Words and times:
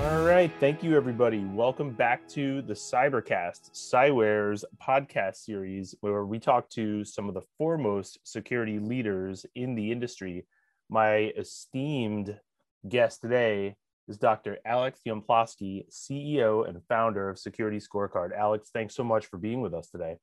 All 0.00 0.22
right. 0.22 0.50
Thank 0.58 0.82
you, 0.82 0.96
everybody. 0.96 1.44
Welcome 1.44 1.90
back 1.90 2.26
to 2.28 2.62
the 2.62 2.72
Cybercast, 2.72 3.72
Cyware's 3.72 4.64
podcast 4.82 5.36
series, 5.36 5.94
where 6.00 6.24
we 6.24 6.38
talk 6.38 6.70
to 6.70 7.04
some 7.04 7.28
of 7.28 7.34
the 7.34 7.42
foremost 7.58 8.18
security 8.24 8.78
leaders 8.78 9.44
in 9.54 9.74
the 9.74 9.92
industry. 9.92 10.46
My 10.88 11.32
esteemed 11.36 12.40
guest 12.88 13.20
today 13.20 13.76
is 14.08 14.16
Dr. 14.16 14.56
Alex 14.64 15.00
Yampolskiy, 15.06 15.84
CEO 15.92 16.66
and 16.66 16.80
founder 16.88 17.28
of 17.28 17.38
Security 17.38 17.78
Scorecard. 17.78 18.34
Alex, 18.34 18.70
thanks 18.72 18.94
so 18.94 19.04
much 19.04 19.26
for 19.26 19.36
being 19.36 19.60
with 19.60 19.74
us 19.74 19.90
today. 19.90 20.16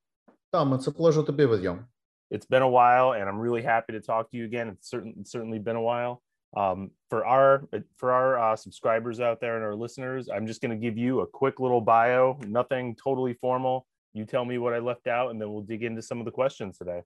Tom, 0.51 0.73
it's 0.73 0.87
a 0.87 0.91
pleasure 0.91 1.21
to 1.21 1.31
be 1.31 1.45
with 1.45 1.61
you. 1.61 1.85
It's 2.31 2.47
been 2.47 2.63
a 2.63 2.67
while, 2.67 3.13
and 3.13 3.29
I'm 3.29 3.37
really 3.37 3.61
happy 3.61 3.93
to 3.93 4.01
talk 4.01 4.31
to 4.31 4.37
you 4.37 4.45
again. 4.45 4.69
It's 4.69 4.89
certain, 4.89 5.23
certainly 5.23 5.59
been 5.59 5.75
a 5.75 5.81
while. 5.81 6.23
Um, 6.55 6.91
for 7.09 7.25
our 7.25 7.63
for 7.97 8.11
our 8.11 8.39
uh, 8.39 8.55
subscribers 8.55 9.19
out 9.19 9.41
there 9.41 9.55
and 9.55 9.63
our 9.63 9.75
listeners, 9.75 10.29
I'm 10.33 10.47
just 10.47 10.61
going 10.61 10.71
to 10.71 10.77
give 10.77 10.97
you 10.97 11.21
a 11.21 11.27
quick 11.27 11.59
little 11.59 11.81
bio. 11.81 12.39
Nothing 12.47 12.95
totally 12.95 13.33
formal. 13.33 13.85
You 14.13 14.25
tell 14.25 14.45
me 14.45 14.57
what 14.57 14.73
I 14.73 14.79
left 14.79 15.07
out, 15.07 15.31
and 15.31 15.41
then 15.41 15.51
we'll 15.51 15.61
dig 15.61 15.83
into 15.83 16.01
some 16.01 16.19
of 16.19 16.25
the 16.25 16.31
questions 16.31 16.77
today. 16.77 17.01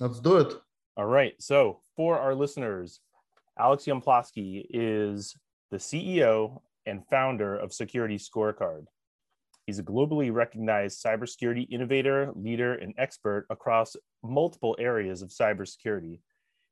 Let's 0.00 0.20
do 0.20 0.36
it. 0.36 0.54
All 0.96 1.06
right. 1.06 1.34
So 1.38 1.80
for 1.96 2.18
our 2.18 2.34
listeners, 2.34 3.00
Alex 3.58 3.84
Yampolskiy 3.84 4.66
is 4.70 5.36
the 5.70 5.78
CEO 5.78 6.60
and 6.86 7.06
founder 7.08 7.56
of 7.56 7.72
Security 7.72 8.16
Scorecard. 8.16 8.84
He's 9.66 9.78
a 9.80 9.82
globally 9.82 10.32
recognized 10.32 11.02
cybersecurity 11.04 11.68
innovator, 11.70 12.30
leader, 12.34 12.74
and 12.74 12.94
expert 12.96 13.46
across 13.50 13.96
multiple 14.22 14.76
areas 14.78 15.22
of 15.22 15.30
cybersecurity. 15.30 16.20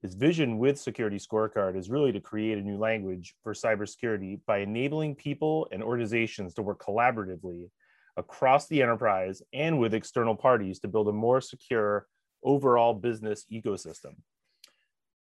His 0.05 0.13
vision 0.13 0.59
with 0.59 0.79
Security 0.79 1.17
Scorecard 1.17 1.79
is 1.79 1.89
really 1.89 2.13
to 2.13 2.21
create 2.21 2.59
a 2.59 2.61
new 2.61 2.77
language 2.77 3.35
for 3.43 3.55
cybersecurity 3.55 4.39
by 4.47 4.59
enabling 4.59 5.15
people 5.15 5.67
and 5.73 5.83
organizations 5.83 6.53
to 6.55 6.63
work 6.63 6.79
collaboratively 6.79 7.71
across 8.19 8.69
the 8.69 8.83
enterprise 8.83 9.41
and 9.55 9.81
with 9.81 9.95
external 9.95 10.37
parties 10.37 10.79
to 10.81 10.89
build 10.89 11.09
a 11.09 11.13
more 11.13 11.41
secure 11.41 12.07
overall 12.43 12.93
business 12.93 13.47
ecosystem. 13.51 14.17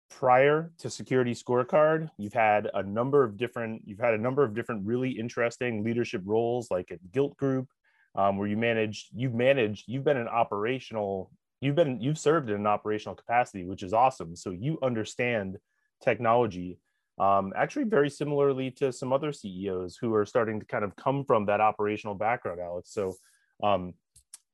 Prior 0.09 0.70
to 0.78 0.89
security 0.89 1.34
scorecard 1.34 2.09
you've 2.16 2.33
had 2.33 2.70
a 2.72 2.84
number 2.84 3.25
of 3.25 3.37
different 3.37 3.83
you've 3.84 3.98
had 3.98 4.14
a 4.14 4.19
number 4.19 4.44
of 4.44 4.55
different 4.55 4.87
really 4.87 5.11
interesting 5.11 5.83
leadership 5.83 6.22
roles 6.25 6.70
like 6.70 6.92
at 6.92 7.11
gilt 7.11 7.37
group 7.37 7.66
um, 8.14 8.37
where 8.37 8.47
you 8.47 8.56
managed 8.56 9.09
you've 9.12 9.34
managed 9.34 9.89
you've 9.89 10.05
been 10.05 10.16
an 10.16 10.28
operational 10.28 11.33
you've 11.61 11.77
been 11.77 12.00
you've 12.00 12.19
served 12.19 12.48
in 12.48 12.56
an 12.56 12.66
operational 12.66 13.14
capacity 13.14 13.64
which 13.64 13.83
is 13.83 13.92
awesome 13.92 14.34
so 14.36 14.50
you 14.50 14.78
understand 14.83 15.56
technology 16.03 16.78
um, 17.19 17.53
actually 17.55 17.84
very 17.84 18.08
similarly 18.08 18.70
to 18.70 18.92
some 18.92 19.12
other 19.12 19.33
ceos 19.33 19.97
who 20.00 20.14
are 20.14 20.25
starting 20.25 20.58
to 20.58 20.66
kind 20.66 20.84
of 20.84 20.97
come 20.97 21.25
from 21.25 21.47
that 21.47 21.61
operational 21.61 22.14
background 22.14 22.61
alex 22.61 22.92
so 22.92 23.14
um, 23.62 23.94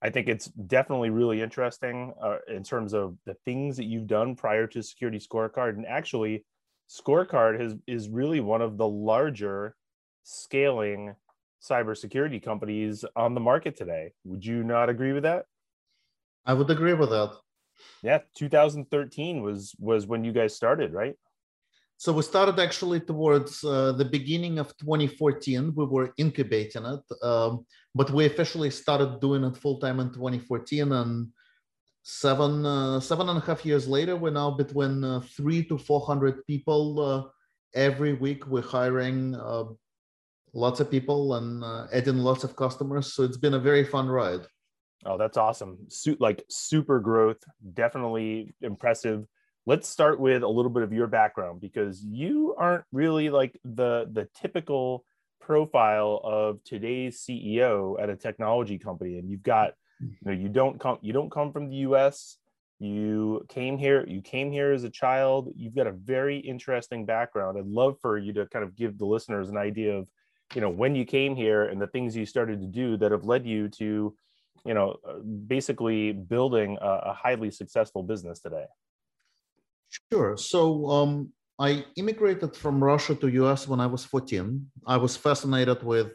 I 0.03 0.11
think 0.11 0.29
it's 0.29 0.47
definitely 0.47 1.11
really 1.11 1.41
interesting 1.41 2.13
uh, 2.23 2.39
in 2.49 2.63
terms 2.63 2.93
of 2.93 3.17
the 3.25 3.35
things 3.45 3.77
that 3.79 3.85
you've 3.85 4.07
done 4.07 4.37
prior 4.37 4.67
to 4.69 4.83
Security 4.83 5.19
Scorecard. 5.19 5.71
And 5.71 5.87
actually, 5.87 6.45
Scorecard 6.89 7.61
has, 7.61 7.75
is 7.87 8.09
really 8.09 8.41
one 8.41 8.61
of 8.61 8.77
the 8.77 8.87
larger 8.87 9.75
scaling 10.23 11.15
cybersecurity 11.63 12.43
companies 12.43 13.05
on 13.17 13.35
the 13.35 13.41
market 13.41 13.77
today. 13.77 14.13
Would 14.25 14.45
you 14.45 14.63
not 14.63 14.91
agree 14.91 15.13
with 15.13 15.23
that? 15.23 15.47
I 16.47 16.55
would 16.55 16.71
agree 16.71 16.95
with 16.95 17.11
that. 17.11 17.33
Yeah, 18.03 18.21
2013 18.37 19.43
was 19.43 19.75
was 19.79 20.07
when 20.07 20.25
you 20.25 20.33
guys 20.33 20.55
started, 20.55 20.93
right? 20.93 21.17
So 21.99 22.13
we 22.13 22.23
started 22.23 22.61
actually 22.61 23.01
towards 23.01 23.65
uh, 23.65 23.93
the 23.93 24.05
beginning 24.05 24.59
of 24.59 24.77
2014. 24.77 25.73
We 25.75 25.87
were 25.87 26.13
incubating 26.19 26.85
it, 26.85 27.01
um, 27.23 27.65
but 27.95 28.11
we 28.11 28.27
officially 28.27 28.71
started 28.71 29.19
doing 29.21 29.45
it 29.45 29.57
full 29.57 29.79
time 29.79 29.99
in 30.01 30.13
2014. 30.13 30.93
And 30.93 31.29
seven 32.03 32.65
uh, 32.65 33.01
seven 33.01 33.29
and 33.29 33.39
a 33.39 33.47
half 33.47 33.65
years 33.65 33.89
later, 33.89 34.15
we're 34.15 34.31
now 34.31 34.51
between 34.51 35.03
uh, 35.03 35.21
three 35.37 35.65
to 35.65 35.79
400 35.79 36.47
people 36.47 37.01
uh, 37.01 37.23
every 37.75 38.13
week. 38.13 38.47
We're 38.47 38.63
hiring 38.63 39.35
uh, 39.35 39.65
lots 40.53 40.81
of 40.81 40.91
people 40.91 41.35
and 41.35 41.65
uh, 41.65 41.87
adding 41.93 42.19
lots 42.19 42.45
of 42.45 42.57
customers. 42.57 43.15
So 43.15 43.25
it's 43.25 43.39
been 43.39 43.55
a 43.55 43.59
very 43.71 43.85
fun 43.85 44.07
ride. 44.07 44.47
Oh, 45.07 45.17
that's 45.17 45.37
awesome! 45.37 45.79
Su- 45.89 46.17
like 46.21 46.45
super 46.49 47.01
growth, 47.01 47.43
definitely 47.75 48.55
impressive. 48.61 49.27
Let's 49.65 49.89
start 49.89 50.21
with 50.21 50.43
a 50.43 50.49
little 50.49 50.71
bit 50.71 50.83
of 50.83 50.93
your 50.93 51.07
background 51.07 51.61
because 51.61 52.03
you 52.05 52.55
aren't 52.59 52.85
really 52.93 53.31
like 53.31 53.59
the 53.65 54.09
the 54.13 54.29
typical 54.41 55.05
profile 55.41 56.21
of 56.25 56.63
today's 56.65 57.21
CEO 57.21 58.01
at 58.03 58.11
a 58.11 58.17
technology 58.17 58.79
company 58.79 59.19
and 59.19 59.31
you've 59.31 59.45
got 59.45 59.75
you 60.01 60.17
know 60.25 60.33
you 60.33 60.49
don't 60.49 60.81
come 60.81 60.99
you 61.03 61.13
don't 61.13 61.31
come 61.31 61.53
from 61.53 61.69
the 61.69 61.77
US 61.77 62.39
you 62.79 63.47
came 63.49 63.79
here 63.79 64.05
you 64.07 64.21
came 64.21 64.51
here 64.53 64.73
as 64.73 64.85
a 64.85 64.91
child. 64.91 65.51
You've 65.57 65.75
got 65.75 65.87
a 65.87 65.93
very 65.93 66.39
interesting 66.39 67.07
background. 67.07 67.57
I'd 67.59 67.67
love 67.67 67.97
for 68.03 68.19
you 68.19 68.33
to 68.35 68.47
kind 68.47 68.65
of 68.65 68.77
give 68.77 68.99
the 68.99 69.07
listeners 69.07 69.49
an 69.49 69.57
idea 69.57 69.95
of 69.95 70.09
you 70.55 70.61
know 70.61 70.71
when 70.71 70.95
you 70.95 71.05
came 71.05 71.35
here 71.35 71.65
and 71.65 71.81
the 71.81 71.87
things 71.87 72.17
you 72.17 72.27
started 72.27 72.61
to 72.61 72.67
do 72.67 72.97
that 72.99 73.13
have 73.13 73.25
led 73.25 73.47
you 73.47 73.69
to 73.69 74.15
you 74.67 74.75
know 74.75 74.97
basically 75.47 76.13
building 76.13 76.77
a, 76.81 76.93
a 77.11 77.13
highly 77.13 77.51
successful 77.51 78.03
business 78.03 78.41
today 78.41 78.67
Sure. 80.11 80.37
So 80.37 80.89
um, 80.91 81.33
I 81.59 81.85
immigrated 81.97 82.55
from 82.57 82.83
Russia 82.83 83.15
to 83.17 83.29
US 83.45 83.69
when 83.69 83.81
I 83.81 83.87
was 83.87 84.05
14. 84.05 84.67
I 84.87 84.97
was 84.97 85.17
fascinated 85.17 85.83
with 85.83 86.13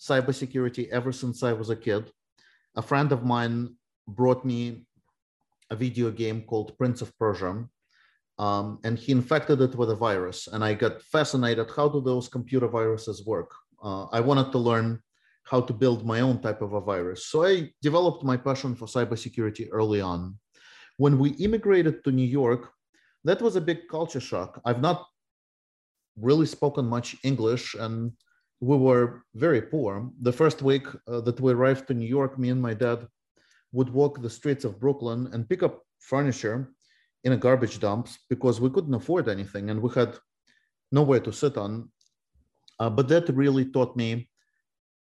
cybersecurity 0.00 0.88
ever 0.90 1.12
since 1.12 1.42
I 1.42 1.52
was 1.52 1.70
a 1.70 1.76
kid. 1.76 2.10
A 2.76 2.82
friend 2.82 3.10
of 3.12 3.24
mine 3.24 3.74
brought 4.06 4.44
me 4.44 4.86
a 5.70 5.76
video 5.76 6.10
game 6.10 6.42
called 6.42 6.76
Prince 6.78 7.02
of 7.02 7.16
Persia, 7.18 7.66
um, 8.38 8.78
and 8.84 8.98
he 8.98 9.10
infected 9.12 9.60
it 9.60 9.74
with 9.74 9.90
a 9.90 9.96
virus. 9.96 10.46
And 10.46 10.62
I 10.62 10.74
got 10.74 11.02
fascinated. 11.02 11.70
How 11.74 11.88
do 11.88 12.00
those 12.00 12.28
computer 12.28 12.68
viruses 12.68 13.26
work? 13.26 13.50
Uh, 13.82 14.04
I 14.12 14.20
wanted 14.20 14.52
to 14.52 14.58
learn 14.58 15.02
how 15.46 15.60
to 15.60 15.72
build 15.72 16.04
my 16.04 16.20
own 16.20 16.40
type 16.40 16.60
of 16.60 16.72
a 16.74 16.80
virus. 16.80 17.26
So 17.26 17.44
I 17.44 17.70
developed 17.80 18.24
my 18.24 18.36
passion 18.36 18.74
for 18.74 18.86
cybersecurity 18.86 19.68
early 19.72 20.00
on. 20.00 20.38
When 20.98 21.18
we 21.18 21.30
immigrated 21.46 22.02
to 22.04 22.10
New 22.10 22.26
York, 22.26 22.72
that 23.24 23.40
was 23.40 23.56
a 23.56 23.60
big 23.60 23.88
culture 23.88 24.20
shock. 24.20 24.60
I've 24.64 24.80
not 24.80 25.06
really 26.16 26.46
spoken 26.46 26.86
much 26.86 27.16
English, 27.22 27.74
and 27.74 28.12
we 28.60 28.76
were 28.76 29.22
very 29.34 29.62
poor. 29.62 30.10
The 30.22 30.32
first 30.32 30.62
week 30.62 30.86
uh, 31.06 31.20
that 31.22 31.40
we 31.40 31.52
arrived 31.52 31.86
to 31.88 31.94
New 31.94 32.08
York, 32.08 32.38
me 32.38 32.50
and 32.50 32.60
my 32.60 32.74
dad 32.74 33.06
would 33.72 33.90
walk 33.90 34.22
the 34.22 34.30
streets 34.30 34.64
of 34.64 34.80
Brooklyn 34.80 35.28
and 35.32 35.48
pick 35.48 35.62
up 35.62 35.82
furniture 36.00 36.72
in 37.24 37.32
a 37.32 37.36
garbage 37.36 37.78
dumps 37.78 38.18
because 38.30 38.60
we 38.60 38.70
couldn't 38.70 38.94
afford 38.94 39.28
anything 39.28 39.70
and 39.70 39.82
we 39.82 39.90
had 39.94 40.16
nowhere 40.92 41.20
to 41.20 41.32
sit 41.32 41.56
on. 41.56 41.90
Uh, 42.78 42.90
but 42.90 43.08
that 43.08 43.28
really 43.28 43.64
taught 43.64 43.96
me 43.96 44.28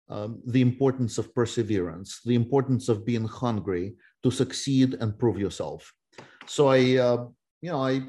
um, 0.09 0.41
the 0.45 0.61
importance 0.61 1.17
of 1.17 1.33
perseverance, 1.33 2.21
the 2.25 2.35
importance 2.35 2.89
of 2.89 3.05
being 3.05 3.25
hungry 3.25 3.95
to 4.23 4.31
succeed 4.31 4.95
and 4.99 5.17
prove 5.17 5.39
yourself. 5.39 5.91
So 6.45 6.67
I 6.67 6.97
uh, 6.97 7.25
you 7.61 7.71
know, 7.71 7.81
I 7.81 8.01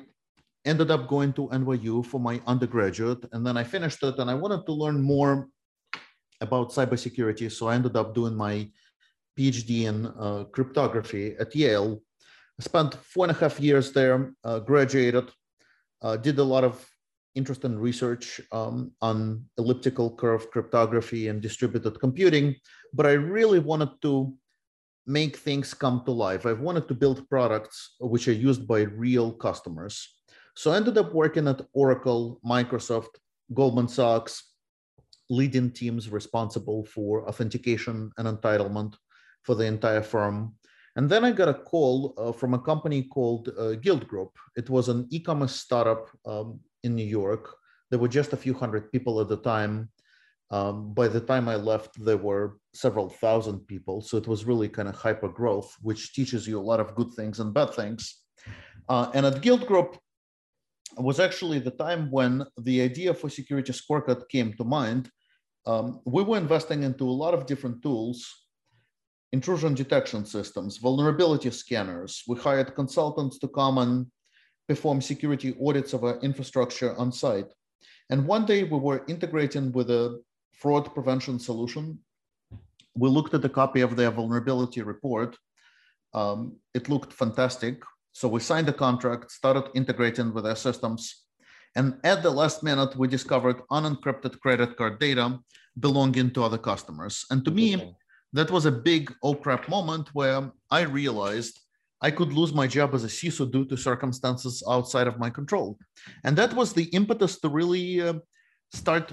ended 0.64 0.90
up 0.90 1.08
going 1.08 1.32
to 1.34 1.48
NYU 1.48 2.04
for 2.04 2.20
my 2.20 2.40
undergraduate, 2.46 3.24
and 3.32 3.46
then 3.46 3.56
I 3.56 3.64
finished 3.64 4.02
it, 4.02 4.18
and 4.18 4.30
I 4.30 4.34
wanted 4.34 4.66
to 4.66 4.72
learn 4.72 5.00
more 5.00 5.48
about 6.40 6.72
cybersecurity. 6.72 7.50
So 7.50 7.68
I 7.68 7.74
ended 7.74 7.96
up 7.96 8.14
doing 8.14 8.34
my 8.34 8.68
PhD 9.38 9.84
in 9.84 10.06
uh, 10.06 10.44
cryptography 10.52 11.36
at 11.38 11.54
Yale. 11.54 12.02
I 12.58 12.62
spent 12.62 12.94
four 12.94 13.24
and 13.26 13.36
a 13.36 13.38
half 13.38 13.60
years 13.60 13.92
there, 13.92 14.34
uh, 14.44 14.58
graduated, 14.60 15.30
uh, 16.02 16.16
did 16.16 16.38
a 16.38 16.44
lot 16.44 16.64
of 16.64 16.84
interesting 17.36 17.78
research 17.78 18.40
um, 18.50 18.90
on 19.00 19.44
elliptical 19.58 20.16
curve 20.16 20.50
cryptography 20.50 21.28
and 21.28 21.40
distributed 21.40 22.00
computing, 22.00 22.56
but 22.92 23.06
I 23.06 23.12
really 23.12 23.60
wanted 23.60 23.90
to 24.02 24.34
make 25.06 25.36
things 25.36 25.72
come 25.72 26.02
to 26.04 26.10
life. 26.10 26.46
I've 26.46 26.60
wanted 26.60 26.88
to 26.88 26.94
build 26.94 27.28
products 27.28 27.94
which 28.00 28.26
are 28.26 28.32
used 28.32 28.66
by 28.66 28.80
real 28.80 29.32
customers. 29.32 30.16
So 30.56 30.72
I 30.72 30.76
ended 30.76 30.98
up 30.98 31.12
working 31.14 31.46
at 31.46 31.60
Oracle, 31.74 32.40
Microsoft, 32.44 33.20
Goldman 33.54 33.88
Sachs, 33.88 34.54
leading 35.28 35.70
teams 35.70 36.08
responsible 36.08 36.84
for 36.84 37.28
authentication 37.28 38.10
and 38.16 38.26
entitlement 38.26 38.94
for 39.42 39.54
the 39.54 39.64
entire 39.64 40.02
firm. 40.02 40.54
And 40.96 41.10
then 41.10 41.24
I 41.24 41.32
got 41.32 41.48
a 41.48 41.54
call 41.54 42.14
uh, 42.16 42.32
from 42.32 42.54
a 42.54 42.58
company 42.58 43.02
called 43.02 43.50
uh, 43.58 43.74
Gilt 43.74 44.08
Group. 44.08 44.30
It 44.56 44.70
was 44.70 44.88
an 44.88 45.06
e-commerce 45.10 45.54
startup 45.54 46.08
um, 46.24 46.58
in 46.86 46.94
New 46.94 47.10
York. 47.20 47.44
There 47.90 48.02
were 48.02 48.16
just 48.18 48.32
a 48.32 48.42
few 48.44 48.54
hundred 48.62 48.84
people 48.92 49.14
at 49.20 49.28
the 49.28 49.42
time. 49.54 49.74
Um, 50.56 50.76
by 51.00 51.08
the 51.08 51.24
time 51.32 51.46
I 51.54 51.56
left, 51.70 51.90
there 52.08 52.22
were 52.28 52.46
several 52.84 53.08
thousand 53.22 53.58
people. 53.72 53.96
So 54.06 54.16
it 54.16 54.28
was 54.32 54.48
really 54.50 54.68
kind 54.76 54.88
of 54.88 54.94
hyper 54.94 55.30
growth, 55.40 55.70
which 55.88 56.02
teaches 56.16 56.42
you 56.48 56.56
a 56.58 56.68
lot 56.70 56.80
of 56.80 56.94
good 56.98 57.10
things 57.18 57.40
and 57.40 57.52
bad 57.58 57.70
things. 57.80 58.02
Uh, 58.88 59.06
and 59.14 59.26
at 59.26 59.42
Gilt 59.42 59.64
Group 59.66 59.90
was 61.08 61.18
actually 61.26 61.58
the 61.58 61.76
time 61.86 62.02
when 62.16 62.32
the 62.68 62.76
idea 62.90 63.12
for 63.12 63.28
security 63.28 63.72
scorecard 63.72 64.20
came 64.34 64.50
to 64.54 64.64
mind. 64.64 65.04
um, 65.66 66.00
we 66.04 66.22
were 66.22 66.38
investing 66.38 66.82
into 66.84 67.04
a 67.04 67.18
lot 67.22 67.34
of 67.34 67.46
different 67.46 67.82
tools, 67.82 68.24
intrusion 69.32 69.74
detection 69.74 70.24
systems, 70.24 70.76
vulnerability 70.78 71.50
scanners. 71.50 72.22
We 72.28 72.38
hired 72.38 72.74
consultants 72.74 73.38
to 73.40 73.48
come 73.48 73.78
and 73.78 74.06
perform 74.68 75.00
security 75.00 75.56
audits 75.60 75.92
of 75.92 76.04
our 76.04 76.18
infrastructure 76.20 76.96
on 76.96 77.12
site. 77.12 77.50
And 78.10 78.26
one 78.26 78.46
day 78.46 78.62
we 78.64 78.78
were 78.78 79.04
integrating 79.08 79.72
with 79.72 79.90
a 79.90 80.20
fraud 80.52 80.92
prevention 80.94 81.38
solution. 81.38 81.98
We 82.94 83.08
looked 83.08 83.34
at 83.34 83.44
a 83.44 83.48
copy 83.48 83.80
of 83.80 83.96
their 83.96 84.10
vulnerability 84.10 84.82
report. 84.82 85.36
Um, 86.14 86.56
it 86.74 86.88
looked 86.88 87.12
fantastic. 87.12 87.82
So 88.12 88.28
we 88.28 88.40
signed 88.40 88.68
the 88.68 88.72
contract, 88.72 89.30
started 89.30 89.70
integrating 89.74 90.32
with 90.32 90.44
their 90.44 90.56
systems. 90.56 91.26
And 91.74 91.98
at 92.04 92.22
the 92.22 92.30
last 92.30 92.62
minute, 92.62 92.96
we 92.96 93.06
discovered 93.08 93.60
unencrypted 93.70 94.40
credit 94.40 94.76
card 94.78 94.98
data 94.98 95.38
belonging 95.78 96.30
to 96.30 96.42
other 96.42 96.56
customers. 96.56 97.26
And 97.30 97.44
to 97.44 97.50
me, 97.50 97.94
that 98.32 98.50
was 98.50 98.64
a 98.64 98.72
big 98.72 99.12
oh 99.22 99.34
crap 99.34 99.68
moment 99.68 100.08
where 100.14 100.50
I 100.70 100.82
realized 100.82 101.60
I 102.00 102.10
could 102.10 102.32
lose 102.32 102.52
my 102.52 102.66
job 102.66 102.94
as 102.94 103.04
a 103.04 103.08
CISO 103.08 103.50
due 103.50 103.64
to 103.66 103.76
circumstances 103.76 104.62
outside 104.68 105.06
of 105.06 105.18
my 105.18 105.30
control. 105.30 105.78
And 106.24 106.36
that 106.36 106.52
was 106.52 106.72
the 106.72 106.84
impetus 106.84 107.40
to 107.40 107.48
really 107.48 108.02
uh, 108.02 108.14
start 108.72 109.12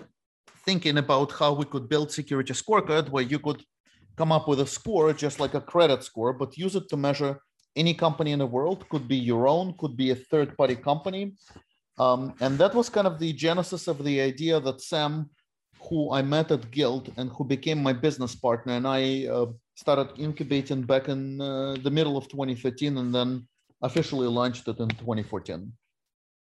thinking 0.65 0.97
about 0.97 1.31
how 1.31 1.53
we 1.53 1.65
could 1.65 1.88
build 1.89 2.12
security 2.12 2.53
scorecard 2.53 3.09
where 3.09 3.24
you 3.24 3.39
could 3.39 3.63
come 4.18 4.31
up 4.31 4.47
with 4.47 4.59
a 4.59 4.68
score 4.68 5.13
just 5.13 5.39
like 5.39 5.53
a 5.53 5.62
credit 5.62 6.03
score, 6.03 6.33
but 6.33 6.57
use 6.57 6.75
it 6.75 6.88
to 6.89 6.97
measure 6.97 7.39
any 7.75 7.94
company 7.94 8.31
in 8.31 8.39
the 8.39 8.45
world, 8.45 8.88
could 8.89 9.07
be 9.07 9.15
your 9.15 9.47
own, 9.47 9.74
could 9.79 9.97
be 9.97 10.12
a 10.12 10.15
third 10.15 10.56
party 10.57 10.75
company. 10.75 11.33
Um, 11.97 12.33
and 12.39 12.57
that 12.57 12.74
was 12.74 12.89
kind 12.89 13.07
of 13.07 13.19
the 13.19 13.33
genesis 13.33 13.88
of 13.88 14.03
the 14.03 14.21
idea 14.21 14.59
that 14.59 14.81
Sam, 14.81 15.29
who 15.89 16.12
I 16.12 16.21
met 16.21 16.51
at 16.51 16.69
Gilt 16.71 17.09
and 17.18 17.29
who 17.31 17.44
became 17.44 17.81
my 17.81 17.94
business 17.94 18.36
partner, 18.36 18.74
and 18.74 18.88
I 18.88 19.27
uh, 19.27 19.47
started 19.75 20.09
incubating 20.17 20.83
back 20.83 21.09
in 21.09 21.41
uh, 21.41 21.75
the 21.83 21.91
middle 21.91 22.17
of 22.17 22.27
2013 22.27 22.97
and 22.97 23.13
then 23.13 23.47
officially 23.81 24.27
launched 24.27 24.67
it 24.67 24.79
in 24.79 24.89
2014 24.89 25.71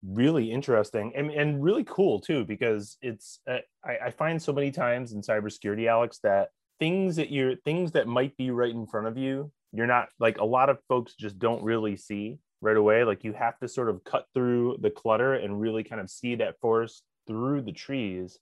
really 0.06 0.52
interesting 0.52 1.12
and, 1.16 1.30
and 1.30 1.64
really 1.64 1.84
cool 1.84 2.20
too 2.20 2.44
because 2.44 2.98
it's 3.00 3.40
uh, 3.50 3.56
I, 3.82 4.06
I, 4.06 4.10
find 4.10 4.40
so 4.40 4.52
many 4.52 4.70
times 4.70 5.12
in 5.12 5.22
cybersecurity 5.22 5.88
alex 5.88 6.18
that 6.22 6.50
things 6.78 7.16
that 7.16 7.30
you're 7.30 7.56
things 7.64 7.92
that 7.92 8.06
might 8.06 8.36
be 8.36 8.50
right 8.50 8.70
in 8.70 8.86
front 8.86 9.06
of 9.06 9.16
you 9.16 9.50
you're 9.72 9.86
not 9.86 10.08
like 10.20 10.38
a 10.38 10.44
lot 10.44 10.68
of 10.68 10.78
folks 10.88 11.14
just 11.14 11.38
don't 11.38 11.64
really 11.64 11.96
see 11.96 12.38
right 12.64 12.76
away. 12.76 13.04
Like 13.04 13.22
you 13.22 13.32
have 13.34 13.58
to 13.58 13.68
sort 13.68 13.90
of 13.90 14.02
cut 14.02 14.26
through 14.34 14.78
the 14.80 14.90
clutter 14.90 15.34
and 15.34 15.60
really 15.60 15.84
kind 15.84 16.00
of 16.00 16.10
see 16.10 16.34
that 16.36 16.58
forest 16.60 17.02
through 17.26 17.62
the 17.62 17.72
trees 17.72 18.38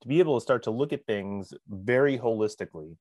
to 0.00 0.08
be 0.08 0.18
able 0.18 0.38
to 0.38 0.42
start 0.42 0.62
to 0.64 0.70
look 0.70 0.92
at 0.92 1.06
things 1.06 1.52
very 1.68 2.18
holistically 2.18 2.96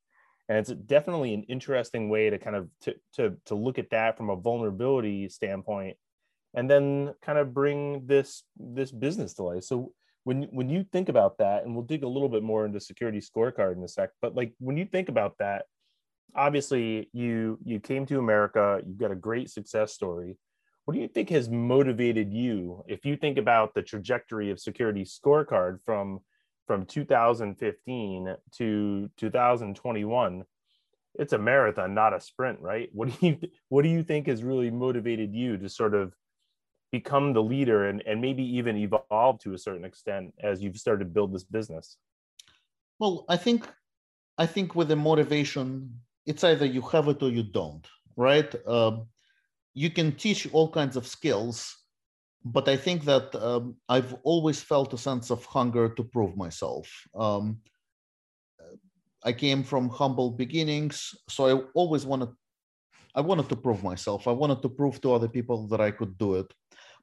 and 0.50 0.57
it's 0.57 0.72
definitely 0.72 1.34
an 1.34 1.44
interesting 1.44 2.10
way 2.10 2.30
to 2.30 2.38
kind 2.40 2.56
of 2.56 2.68
to, 2.81 2.96
to, 3.13 3.38
to 3.46 3.56
look 3.56 3.80
at 3.80 3.92
that 3.92 4.18
from 4.18 4.30
a 4.30 4.36
vulnerability 4.36 5.30
standpoint 5.30 5.96
and 6.56 6.69
then 6.69 7.13
kind 7.22 7.38
of 7.38 7.54
bring 7.54 8.07
this 8.07 8.44
this 8.57 8.92
business 8.92 9.36
to 9.36 9.44
life. 9.44 9.63
So 9.63 9.94
when 10.24 10.44
when 10.51 10.69
you 10.69 10.84
think 10.92 11.07
about 11.07 11.38
that 11.38 11.63
and 11.63 11.74
we'll 11.74 11.86
dig 11.86 12.04
a 12.04 12.07
little 12.07 12.30
bit 12.30 12.44
more 12.44 12.66
into 12.66 12.80
security 12.80 13.19
scorecard 13.19 13.75
in 13.75 13.84
a 13.84 13.88
sec 13.88 14.10
but 14.22 14.36
like 14.36 14.54
when 14.60 14.78
you 14.78 14.86
think 14.86 15.10
about 15.10 15.38
that 15.40 15.66
obviously 16.36 17.10
you 17.13 17.57
you 17.63 17.80
came 17.80 18.06
to 18.06 18.19
america 18.19 18.81
you've 18.86 18.98
got 18.98 19.12
a 19.12 19.16
great 19.16 19.50
success 19.50 19.94
story. 19.94 20.38
What 20.86 20.96
do 20.96 21.01
you 21.01 21.07
think 21.07 21.30
has 21.30 21.50
motivated 21.50 22.34
you 22.34 22.84
if 22.88 23.06
you 23.06 23.16
think 23.16 23.38
about 23.38 23.75
the 23.75 23.84
trajectory 23.84 24.50
of 24.50 24.60
security 24.60 25.04
scorecard 25.04 25.81
from 25.84 26.19
from 26.69 26.86
2015 26.86 28.36
to 28.51 29.10
2021 29.18 30.44
it's 31.16 31.33
a 31.33 31.38
marathon 31.38 31.95
not 31.95 32.13
a 32.13 32.19
sprint 32.21 32.60
right? 32.62 32.89
What 32.94 33.10
do 33.10 33.27
you 33.27 33.38
what 33.69 33.81
do 33.81 33.89
you 33.89 34.04
think 34.04 34.27
has 34.27 34.44
really 34.44 34.69
motivated 34.69 35.33
you 35.33 35.57
to 35.57 35.68
sort 35.68 35.95
of 35.95 36.13
become 36.92 37.33
the 37.33 37.42
leader 37.42 37.86
and, 37.89 38.04
and 38.06 38.21
maybe 38.21 38.44
even 38.57 38.77
evolve 38.77 39.39
to 39.39 39.54
a 39.54 39.57
certain 39.57 39.86
extent 39.86 40.33
as 40.39 40.62
you've 40.62 40.77
started 40.77 41.06
to 41.06 41.10
build 41.10 41.33
this 41.33 41.48
business? 41.57 41.98
Well 43.00 43.25
i 43.27 43.38
think 43.45 43.68
i 44.38 44.45
think 44.45 44.75
with 44.75 44.89
the 44.89 44.95
motivation 44.95 46.00
it's 46.27 46.44
either 46.44 46.68
you 46.75 46.81
have 46.94 47.07
it 47.07 47.24
or 47.24 47.30
you 47.30 47.45
don't 47.62 47.88
right? 48.19 48.54
Um, 48.68 49.07
you 49.74 49.89
can 49.89 50.12
teach 50.12 50.48
all 50.51 50.69
kinds 50.69 50.98
of 50.98 51.07
skills 51.07 51.77
but 52.45 52.69
I 52.69 52.77
think 52.77 53.03
that 53.06 53.36
um, 53.36 53.75
I've 53.89 54.13
always 54.24 54.62
felt 54.62 54.94
a 54.94 54.97
sense 54.97 55.30
of 55.30 55.45
hunger 55.45 55.89
to 55.89 56.03
prove 56.03 56.38
myself. 56.38 56.88
Um, 57.15 57.59
I 59.24 59.33
came 59.33 59.63
from 59.63 59.89
humble 59.89 60.31
beginnings, 60.31 61.13
so 61.27 61.47
I 61.47 61.62
always 61.74 62.06
wanted, 62.06 62.30
I 63.13 63.21
wanted 63.21 63.50
to 63.50 63.56
prove 63.56 63.83
myself. 63.83 64.27
I 64.27 64.31
wanted 64.31 64.62
to 64.62 64.69
prove 64.69 65.01
to 65.01 65.13
other 65.13 65.27
people 65.27 65.68
that 65.68 65.81
I 65.81 65.91
could 65.91 66.18
do 66.18 66.36
it. 66.36 66.53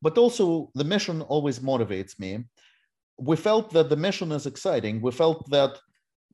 But 0.00 0.16
also, 0.16 0.70
the 0.74 0.84
mission 0.84 1.20
always 1.22 1.58
motivates 1.58 2.18
me. 2.18 2.44
We 3.18 3.36
felt 3.36 3.70
that 3.72 3.90
the 3.90 3.96
mission 3.96 4.32
is 4.32 4.46
exciting. 4.46 5.02
We 5.02 5.12
felt 5.12 5.50
that 5.50 5.78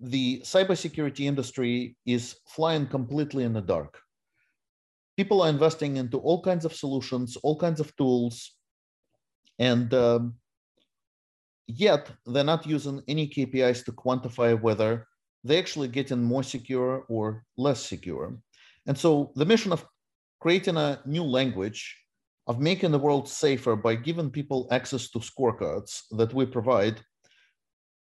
the 0.01 0.41
cybersecurity 0.45 1.27
industry 1.27 1.97
is 2.07 2.37
flying 2.49 2.87
completely 2.87 3.45
in 3.45 3.53
the 3.53 3.61
dark. 3.61 4.01
People 5.17 5.43
are 5.43 5.51
investing 5.51 5.97
into 5.97 6.19
all 6.19 6.43
kinds 6.43 6.65
of 6.65 6.75
solutions, 6.75 7.37
all 7.43 7.59
kinds 7.59 7.81
of 7.81 7.95
tools, 7.97 8.53
and 9.63 9.95
um, 9.95 10.35
yet 11.69 12.11
they're 12.27 12.53
not 12.53 12.67
using 12.67 13.01
any 13.07 13.29
KPIs 13.29 13.85
to 13.85 13.93
quantify 13.93 14.61
whether 14.61 15.07
they're 15.45 15.61
actually 15.65 15.87
getting 15.87 16.21
more 16.21 16.43
secure 16.43 17.05
or 17.09 17.45
less 17.57 17.81
secure. 17.81 18.37
And 18.87 18.99
so 18.99 19.31
the 19.37 19.45
mission 19.45 19.73
of 19.73 19.87
creating 20.41 20.77
a 20.77 21.01
new 21.07 21.23
language, 21.23 21.97
of 22.49 22.59
making 22.59 22.91
the 22.91 23.05
world 23.07 23.29
safer 23.29 23.77
by 23.77 23.95
giving 23.95 24.31
people 24.31 24.67
access 24.73 25.09
to 25.11 25.21
scorecards 25.21 26.03
that 26.19 26.35
we 26.35 26.45
provide 26.45 27.01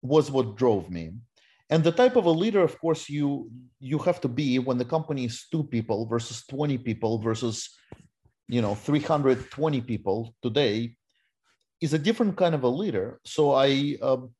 was 0.02 0.32
what 0.32 0.56
drove 0.56 0.90
me. 0.90 1.12
And 1.70 1.84
the 1.84 1.92
type 1.92 2.16
of 2.16 2.26
a 2.26 2.38
leader, 2.42 2.62
of 2.62 2.76
course, 2.80 3.08
you 3.08 3.50
you 3.78 3.98
have 3.98 4.20
to 4.22 4.28
be 4.28 4.58
when 4.58 4.78
the 4.78 4.90
company 4.96 5.24
is 5.30 5.46
two 5.52 5.64
people 5.74 6.06
versus 6.06 6.44
20 6.46 6.78
people 6.78 7.12
versus 7.28 7.56
you 8.48 8.60
know 8.60 8.74
320 8.74 9.80
people 9.80 10.34
today 10.42 10.96
is 11.82 11.92
a 11.92 11.98
different 11.98 12.36
kind 12.36 12.54
of 12.54 12.62
a 12.62 12.68
leader. 12.68 13.20
So 13.26 13.52
I, 13.52 13.98
um, 14.00 14.30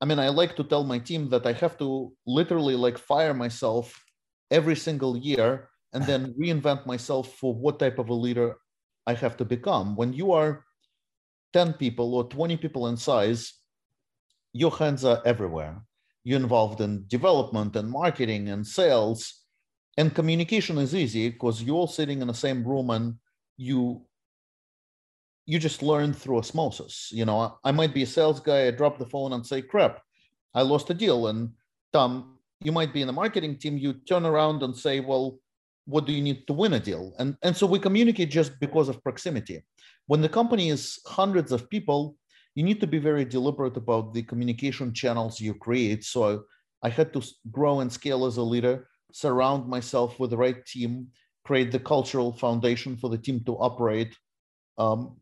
I 0.00 0.06
mean, 0.06 0.20
I 0.20 0.28
like 0.28 0.54
to 0.56 0.64
tell 0.64 0.84
my 0.84 1.00
team 1.00 1.28
that 1.30 1.46
I 1.46 1.52
have 1.52 1.76
to 1.78 2.12
literally 2.26 2.76
like 2.76 2.96
fire 2.96 3.34
myself 3.34 3.92
every 4.52 4.76
single 4.76 5.16
year 5.16 5.68
and 5.92 6.04
then 6.04 6.32
reinvent 6.40 6.86
myself 6.86 7.34
for 7.34 7.52
what 7.52 7.80
type 7.80 7.98
of 7.98 8.08
a 8.08 8.14
leader 8.14 8.56
I 9.04 9.14
have 9.14 9.36
to 9.38 9.44
become. 9.44 9.96
When 9.96 10.12
you 10.12 10.32
are 10.32 10.64
10 11.52 11.74
people 11.74 12.14
or 12.14 12.24
20 12.28 12.56
people 12.56 12.86
in 12.86 12.96
size, 12.96 13.54
your 14.52 14.70
hands 14.70 15.04
are 15.04 15.20
everywhere. 15.24 15.82
You're 16.22 16.40
involved 16.40 16.80
in 16.80 17.04
development 17.08 17.74
and 17.74 17.90
marketing 17.90 18.48
and 18.48 18.64
sales. 18.64 19.42
And 19.98 20.14
communication 20.14 20.78
is 20.78 20.94
easy 20.94 21.30
because 21.30 21.62
you're 21.62 21.76
all 21.76 21.88
sitting 21.88 22.22
in 22.22 22.28
the 22.28 22.34
same 22.34 22.64
room 22.64 22.90
and 22.90 23.14
you 23.56 24.06
you 25.46 25.58
just 25.58 25.82
learn 25.82 26.12
through 26.12 26.38
osmosis. 26.38 27.10
You 27.12 27.24
know, 27.24 27.58
I 27.64 27.72
might 27.72 27.94
be 27.94 28.02
a 28.02 28.06
sales 28.06 28.40
guy, 28.40 28.66
I 28.66 28.70
drop 28.70 28.98
the 28.98 29.06
phone 29.06 29.32
and 29.32 29.46
say, 29.46 29.62
crap, 29.62 30.00
I 30.54 30.62
lost 30.62 30.90
a 30.90 30.94
deal. 30.94 31.26
And 31.26 31.50
Tom, 31.92 32.38
you 32.60 32.72
might 32.72 32.92
be 32.92 33.02
in 33.02 33.06
the 33.06 33.12
marketing 33.12 33.58
team, 33.58 33.76
you 33.76 33.92
turn 33.92 34.24
around 34.24 34.62
and 34.62 34.76
say, 34.76 35.00
well, 35.00 35.38
what 35.86 36.06
do 36.06 36.12
you 36.12 36.22
need 36.22 36.46
to 36.46 36.54
win 36.54 36.72
a 36.72 36.80
deal? 36.80 37.12
And, 37.18 37.36
and 37.42 37.54
so 37.54 37.66
we 37.66 37.78
communicate 37.78 38.30
just 38.30 38.58
because 38.58 38.88
of 38.88 39.02
proximity. 39.02 39.62
When 40.06 40.22
the 40.22 40.28
company 40.28 40.70
is 40.70 40.98
hundreds 41.06 41.52
of 41.52 41.68
people, 41.68 42.16
you 42.54 42.62
need 42.62 42.80
to 42.80 42.86
be 42.86 42.98
very 42.98 43.24
deliberate 43.24 43.76
about 43.76 44.14
the 44.14 44.22
communication 44.22 44.94
channels 44.94 45.40
you 45.40 45.54
create. 45.54 46.04
So 46.04 46.46
I, 46.82 46.86
I 46.86 46.90
had 46.90 47.12
to 47.12 47.22
grow 47.50 47.80
and 47.80 47.92
scale 47.92 48.24
as 48.24 48.38
a 48.38 48.42
leader, 48.42 48.88
surround 49.12 49.68
myself 49.68 50.18
with 50.18 50.30
the 50.30 50.36
right 50.36 50.64
team, 50.64 51.08
create 51.44 51.70
the 51.70 51.78
cultural 51.78 52.32
foundation 52.32 52.96
for 52.96 53.10
the 53.10 53.18
team 53.18 53.42
to 53.44 53.52
operate, 53.56 54.16
um, 54.78 55.16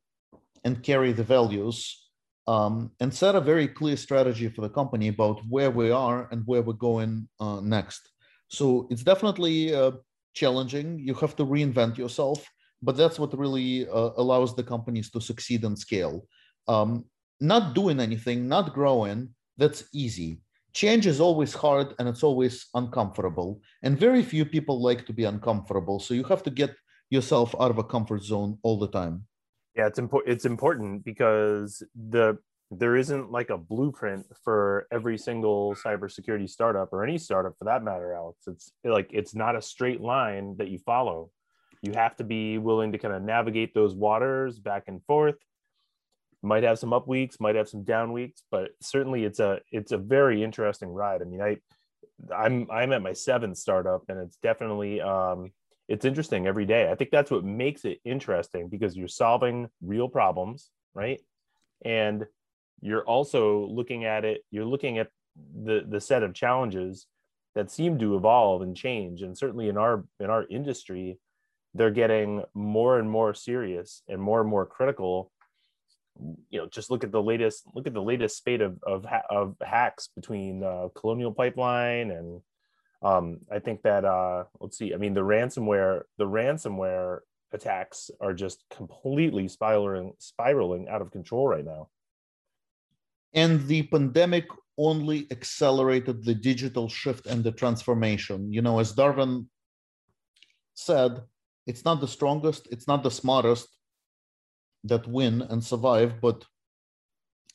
and 0.65 0.83
carry 0.83 1.13
the 1.13 1.25
values 1.25 2.03
um, 2.47 2.91
and 3.01 3.13
set 3.13 3.35
a 3.35 3.41
very 3.41 3.69
clear 3.69 3.97
strategy 3.97 4.49
for 4.49 4.63
the 4.63 4.69
company 4.69 5.09
about 5.09 5.41
where 5.49 5.71
we 5.71 5.91
are 5.91 6.29
and 6.31 6.43
where 6.47 6.63
we're 6.63 6.73
going 6.73 7.29
uh, 7.41 7.61
next. 7.61 8.11
So 8.49 8.87
it's 8.91 9.03
definitely 9.03 9.75
uh, 9.75 9.93
challenging. 10.35 10.99
You 10.99 11.15
have 11.15 11.37
to 11.37 11.47
reinvent 11.47 11.97
yourself, 11.97 12.45
but 12.83 12.97
that's 12.97 13.19
what 13.19 13.39
really 13.39 13.89
uh, 13.89 14.11
allows 14.17 14.57
the 14.57 14.63
companies 14.63 15.11
to 15.11 15.21
succeed 15.21 15.65
and 15.65 15.79
scale. 15.79 16.27
Um, 16.69 17.05
not 17.41 17.75
doing 17.75 18.01
anything, 18.01 18.49
not 18.49 18.75
growing, 18.75 19.31
that's 19.57 19.85
easy. 19.93 20.41
Change 20.75 21.07
is 21.07 21.21
always 21.21 21.53
hard 21.55 21.95
and 21.99 22.09
it's 22.09 22.23
always 22.23 22.67
uncomfortable. 22.75 23.61
And 23.83 23.99
very 23.99 24.23
few 24.23 24.45
people 24.45 24.81
like 24.81 25.07
to 25.07 25.13
be 25.13 25.25
uncomfortable. 25.25 26.01
So 26.01 26.15
you 26.15 26.25
have 26.25 26.43
to 26.45 26.51
get 26.51 26.75
yourself 27.11 27.55
out 27.61 27.71
of 27.71 27.79
a 27.79 27.85
comfort 27.85 28.23
zone 28.23 28.59
all 28.63 28.79
the 28.79 28.89
time. 28.89 29.27
Yeah, 29.77 29.87
it's 29.87 29.99
important. 29.99 30.33
It's 30.35 30.45
important 30.45 31.05
because 31.05 31.83
the 31.95 32.39
there 32.71 32.97
isn't 32.97 33.31
like 33.31 33.51
a 33.51 33.59
blueprint 33.59 34.27
for 34.43 34.87
every 34.91 35.19
single 35.19 35.75
cybersecurity 35.75 36.49
startup 36.49 36.91
or 36.93 37.05
any 37.05 37.19
startup 37.19 37.55
for 37.59 37.67
that 37.67 37.85
matter, 37.85 38.15
Alex. 38.15 38.45
It's 38.47 38.73
like 38.83 39.11
it's 39.13 39.35
not 39.35 39.57
a 39.57 39.63
straight 39.63 40.01
line 40.01 40.57
that 40.59 40.69
you 40.69 40.79
follow. 40.79 41.31
You 41.83 41.93
have 41.95 42.17
to 42.17 42.25
be 42.25 42.59
willing 42.59 42.93
to 42.93 42.99
kind 42.99 43.15
of 43.15 43.23
navigate 43.23 43.75
those 43.75 43.95
waters 43.95 44.59
back 44.59 44.85
and 44.87 45.03
forth. 45.05 45.35
Might 46.43 46.63
have 46.63 46.79
some 46.79 46.93
up 46.93 47.07
weeks, 47.07 47.41
might 47.41 47.57
have 47.57 47.69
some 47.69 47.85
down 47.85 48.13
weeks, 48.13 48.43
but 48.51 48.71
certainly 48.81 49.25
it's 49.25 49.39
a 49.39 49.61
it's 49.71 49.93
a 49.93 49.99
very 49.99 50.43
interesting 50.43 50.89
ride. 50.89 51.21
I 51.21 51.25
mean, 51.25 51.43
I 51.43 51.57
I'm 52.35 52.71
I'm 52.71 52.93
at 52.93 53.03
my 53.03 53.13
seventh 53.13 53.59
startup, 53.59 54.05
and 54.09 54.19
it's 54.19 54.37
definitely 54.37 55.01
um, 55.01 55.53
it's 55.93 56.07
interesting 56.07 56.47
every 56.47 56.65
day. 56.65 56.91
I 56.91 56.95
think 56.95 57.11
that's 57.11 57.31
what 57.31 57.45
makes 57.45 57.85
it 57.85 58.01
interesting 58.03 58.69
because 58.69 58.97
you're 58.97 59.09
solving 59.09 59.69
real 59.83 60.09
problems, 60.09 60.71
right? 60.95 61.21
And 61.85 62.27
you're 62.81 63.05
also 63.05 63.67
looking 63.67 64.07
at 64.07 64.25
it. 64.25 64.41
You're 64.51 64.65
looking 64.65 64.97
at 64.97 65.09
the 65.37 65.85
the 65.87 66.01
set 66.01 66.23
of 66.23 66.33
challenges 66.33 67.07
that 67.55 67.71
seem 67.71 67.99
to 67.99 68.17
evolve 68.17 68.63
and 68.63 68.75
change, 68.75 69.21
and 69.21 69.37
certainly 69.37 69.69
in 69.69 69.77
our 69.77 70.05
in 70.19 70.31
our 70.31 70.47
industry, 70.49 71.19
they're 71.75 71.91
getting 71.91 72.43
more 72.55 72.99
and 72.99 73.11
more 73.11 73.35
serious 73.35 74.03
and 74.09 74.19
more 74.21 74.41
and 74.41 74.49
more 74.49 74.65
critical 74.65 75.31
you 76.51 76.59
know 76.59 76.67
just 76.67 76.91
look 76.91 77.05
at 77.05 77.13
the 77.13 77.23
latest 77.23 77.65
look 77.75 77.87
at 77.87 77.95
the 77.95 78.03
latest 78.03 78.37
spate 78.37 78.61
of 78.61 78.79
of, 78.83 79.07
of 79.31 79.57
hacks 79.63 80.11
between 80.15 80.63
uh, 80.63 80.89
colonial 80.95 81.33
pipeline 81.33 82.11
and 82.11 82.43
um, 83.03 83.39
i 83.51 83.59
think 83.59 83.83
that 83.83 84.05
uh, 84.05 84.45
let's 84.61 84.79
see 84.79 84.95
i 84.95 84.97
mean 84.97 85.15
the 85.15 85.21
ransomware 85.21 86.03
the 86.19 86.27
ransomware 86.27 87.21
attacks 87.53 88.11
are 88.21 88.33
just 88.33 88.65
completely 88.71 89.47
spiraling 89.49 90.13
spiraling 90.19 90.89
out 90.89 91.03
of 91.03 91.11
control 91.11 91.47
right 91.49 91.65
now 91.65 91.89
and 93.35 93.67
the 93.67 93.83
pandemic 93.85 94.47
only 94.79 95.27
accelerated 95.31 96.25
the 96.25 96.35
digital 96.35 96.89
shift 96.89 97.27
and 97.27 97.45
the 97.45 97.53
transformation 97.53 98.51
you 98.53 98.63
know 98.63 98.79
as 98.79 98.93
darwin 98.93 99.47
said 100.75 101.21
it's 101.67 101.85
not 101.85 102.01
the 102.01 102.09
strongest 102.09 102.69
it's 102.71 102.89
not 102.89 103.03
the 103.03 103.11
smartest 103.11 103.69
that 104.85 105.07
win 105.07 105.43
and 105.43 105.63
survive, 105.63 106.21
but 106.21 106.45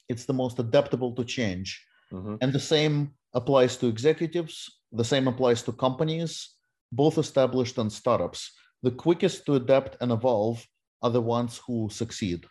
it's 0.09 0.25
the 0.25 0.33
most 0.33 0.59
adaptable 0.59 1.13
to 1.15 1.25
change. 1.25 1.85
Mm-hmm. 2.11 2.35
And 2.41 2.53
the 2.53 2.59
same 2.59 3.11
applies 3.33 3.75
to 3.77 3.87
executives, 3.87 4.76
the 4.91 5.03
same 5.03 5.27
applies 5.27 5.63
to 5.63 5.71
companies, 5.71 6.55
both 6.91 7.17
established 7.17 7.77
and 7.77 7.91
startups. 7.91 8.51
The 8.83 8.91
quickest 8.91 9.45
to 9.45 9.55
adapt 9.55 9.97
and 10.01 10.11
evolve 10.11 10.65
are 11.01 11.09
the 11.09 11.21
ones 11.21 11.59
who 11.65 11.89
succeed. 11.91 12.45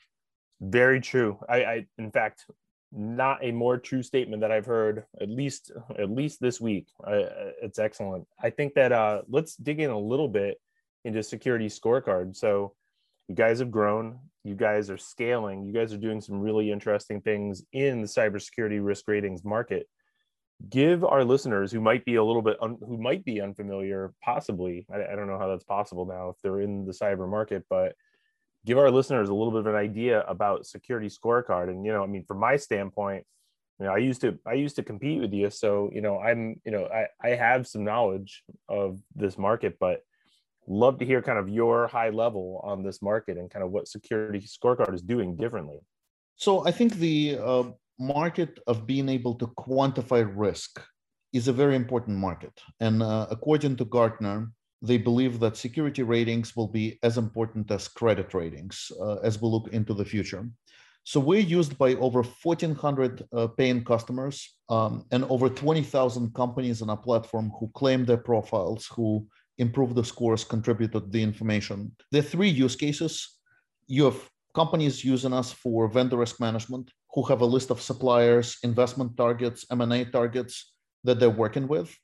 Very 0.60 1.00
true. 1.00 1.38
I, 1.48 1.64
I 1.64 1.86
in 1.98 2.10
fact, 2.10 2.44
not 2.92 3.44
a 3.44 3.52
more 3.52 3.78
true 3.78 4.02
statement 4.02 4.40
that 4.40 4.52
I've 4.52 4.66
heard 4.66 5.04
at 5.20 5.28
least 5.28 5.72
at 5.98 6.10
least 6.10 6.40
this 6.40 6.60
week. 6.60 6.86
it's 7.06 7.78
excellent. 7.78 8.26
I 8.42 8.50
think 8.50 8.74
that 8.74 8.92
uh, 8.92 9.22
let's 9.28 9.56
dig 9.56 9.80
in 9.80 9.90
a 9.90 9.98
little 9.98 10.28
bit 10.28 10.58
into 11.04 11.22
security 11.22 11.66
scorecard. 11.66 12.36
So 12.36 12.74
you 13.28 13.34
guys 13.34 13.58
have 13.58 13.70
grown 13.70 14.18
you 14.44 14.54
guys 14.54 14.88
are 14.90 14.98
scaling 14.98 15.64
you 15.64 15.72
guys 15.72 15.92
are 15.92 15.98
doing 15.98 16.20
some 16.20 16.40
really 16.40 16.70
interesting 16.70 17.20
things 17.20 17.62
in 17.72 18.00
the 18.00 18.06
cybersecurity 18.06 18.84
risk 18.84 19.08
ratings 19.08 19.44
market 19.44 19.88
give 20.70 21.04
our 21.04 21.24
listeners 21.24 21.70
who 21.70 21.80
might 21.80 22.04
be 22.04 22.14
a 22.14 22.24
little 22.24 22.42
bit 22.42 22.56
un, 22.62 22.78
who 22.80 22.96
might 22.96 23.24
be 23.24 23.40
unfamiliar 23.40 24.12
possibly 24.22 24.86
I, 24.92 25.12
I 25.12 25.16
don't 25.16 25.26
know 25.26 25.38
how 25.38 25.48
that's 25.48 25.64
possible 25.64 26.06
now 26.06 26.30
if 26.30 26.36
they're 26.42 26.60
in 26.60 26.86
the 26.86 26.92
cyber 26.92 27.28
market 27.28 27.64
but 27.68 27.94
give 28.64 28.78
our 28.78 28.90
listeners 28.90 29.28
a 29.28 29.34
little 29.34 29.52
bit 29.52 29.60
of 29.60 29.66
an 29.66 29.76
idea 29.76 30.22
about 30.22 30.66
security 30.66 31.08
scorecard. 31.08 31.70
And 31.70 31.84
you 31.84 31.92
know 31.92 32.02
i 32.02 32.06
mean 32.06 32.24
from 32.24 32.40
my 32.40 32.56
standpoint 32.56 33.24
you 33.78 33.86
know 33.86 33.92
i 33.92 33.98
used 33.98 34.22
to 34.22 34.38
i 34.46 34.54
used 34.54 34.76
to 34.76 34.82
compete 34.82 35.20
with 35.20 35.32
you. 35.32 35.50
So 35.50 35.90
you 35.92 36.00
know 36.00 36.18
i'm 36.18 36.60
you 36.64 36.72
know 36.72 36.86
i 36.86 37.06
i 37.22 37.30
have 37.30 37.66
some 37.66 37.84
knowledge 37.84 38.42
of 38.68 38.98
this 39.14 39.36
market 39.36 39.76
but 39.78 40.00
love 40.66 40.98
to 40.98 41.04
hear 41.04 41.22
kind 41.22 41.38
of 41.38 41.48
your 41.48 41.86
high 41.86 42.10
level 42.10 42.60
on 42.64 42.82
this 42.82 43.00
market 43.00 43.36
and 43.38 43.48
kind 43.48 43.64
of 43.64 43.70
what 43.70 43.86
security 43.86 44.40
scorecard 44.40 44.92
is 44.94 45.02
doing 45.02 45.36
differently. 45.36 45.80
So 46.36 46.66
i 46.66 46.70
think 46.70 46.94
the 46.94 47.38
uh, 47.38 47.64
market 47.98 48.58
of 48.66 48.86
being 48.86 49.08
able 49.08 49.34
to 49.34 49.46
quantify 49.58 50.30
risk 50.34 50.82
is 51.32 51.48
a 51.48 51.52
very 51.52 51.76
important 51.76 52.16
market 52.16 52.52
and 52.80 53.02
uh, 53.02 53.26
according 53.30 53.76
to 53.76 53.84
gartner 53.84 54.50
they 54.82 54.98
believe 54.98 55.40
that 55.40 55.56
security 55.56 56.02
ratings 56.02 56.54
will 56.54 56.68
be 56.68 56.98
as 57.02 57.16
important 57.16 57.70
as 57.70 57.88
credit 57.88 58.34
ratings 58.34 58.92
uh, 59.00 59.16
as 59.16 59.40
we 59.40 59.48
look 59.48 59.68
into 59.68 59.94
the 59.94 60.04
future 60.04 60.46
so 61.06 61.20
we're 61.20 61.38
used 61.38 61.78
by 61.78 61.94
over 61.94 62.22
1,400 62.22 63.22
uh, 63.32 63.46
paying 63.46 63.84
customers 63.84 64.56
um, 64.68 65.04
and 65.12 65.22
over 65.26 65.48
20,000 65.48 66.34
companies 66.34 66.82
on 66.82 66.90
our 66.90 66.96
platform 66.96 67.52
who 67.60 67.70
claim 67.76 68.04
their 68.04 68.16
profiles, 68.16 68.86
who 68.86 69.24
improve 69.58 69.94
the 69.94 70.04
scores, 70.04 70.42
contributed 70.42 71.12
the 71.12 71.22
information. 71.22 71.92
There 72.10 72.22
are 72.22 72.24
three 72.24 72.48
use 72.48 72.74
cases. 72.74 73.38
You 73.86 74.06
have 74.06 74.20
companies 74.52 75.04
using 75.04 75.32
us 75.32 75.52
for 75.52 75.86
vendor 75.86 76.16
risk 76.16 76.40
management 76.40 76.90
who 77.16 77.22
have 77.24 77.40
a 77.40 77.46
list 77.46 77.70
of 77.70 77.80
suppliers, 77.80 78.58
investment 78.62 79.16
targets, 79.16 79.64
M&A 79.70 80.04
targets 80.04 80.74
that 81.02 81.18
they're 81.18 81.30
working 81.30 81.66
with. 81.66 81.96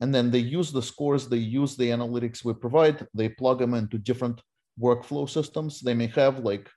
And 0.00 0.14
then 0.14 0.30
they 0.30 0.38
use 0.38 0.70
the 0.70 0.82
scores, 0.82 1.26
they 1.26 1.38
use 1.38 1.74
the 1.74 1.88
analytics 1.88 2.44
we 2.44 2.52
provide, 2.52 3.06
they 3.14 3.30
plug 3.30 3.60
them 3.60 3.72
into 3.72 3.96
different 3.96 4.42
workflow 4.78 5.28
systems. 5.28 5.80
They 5.80 5.94
may 5.94 6.08
have 6.08 6.40
like 6.40 6.68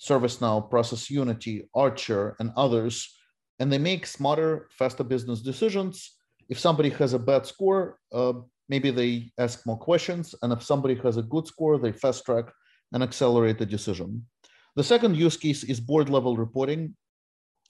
ServiceNow, 0.00 0.70
Process 0.70 1.10
Unity, 1.10 1.68
Archer, 1.74 2.36
and 2.40 2.52
others, 2.56 3.14
and 3.58 3.70
they 3.70 3.78
make 3.78 4.06
smarter, 4.06 4.68
faster 4.70 5.04
business 5.04 5.42
decisions. 5.42 6.12
If 6.48 6.58
somebody 6.58 6.88
has 6.90 7.12
a 7.12 7.18
bad 7.18 7.44
score, 7.44 7.98
uh, 8.14 8.32
maybe 8.70 8.90
they 8.90 9.30
ask 9.38 9.66
more 9.66 9.78
questions. 9.78 10.34
And 10.40 10.54
if 10.54 10.62
somebody 10.62 10.94
has 10.96 11.18
a 11.18 11.22
good 11.22 11.46
score, 11.46 11.78
they 11.78 11.92
fast 11.92 12.24
track 12.24 12.46
and 12.94 13.02
accelerate 13.02 13.58
the 13.58 13.66
decision. 13.66 14.26
The 14.74 14.84
second 14.84 15.16
use 15.16 15.36
case 15.36 15.64
is 15.64 15.80
board 15.80 16.08
level 16.08 16.36
reporting. 16.36 16.96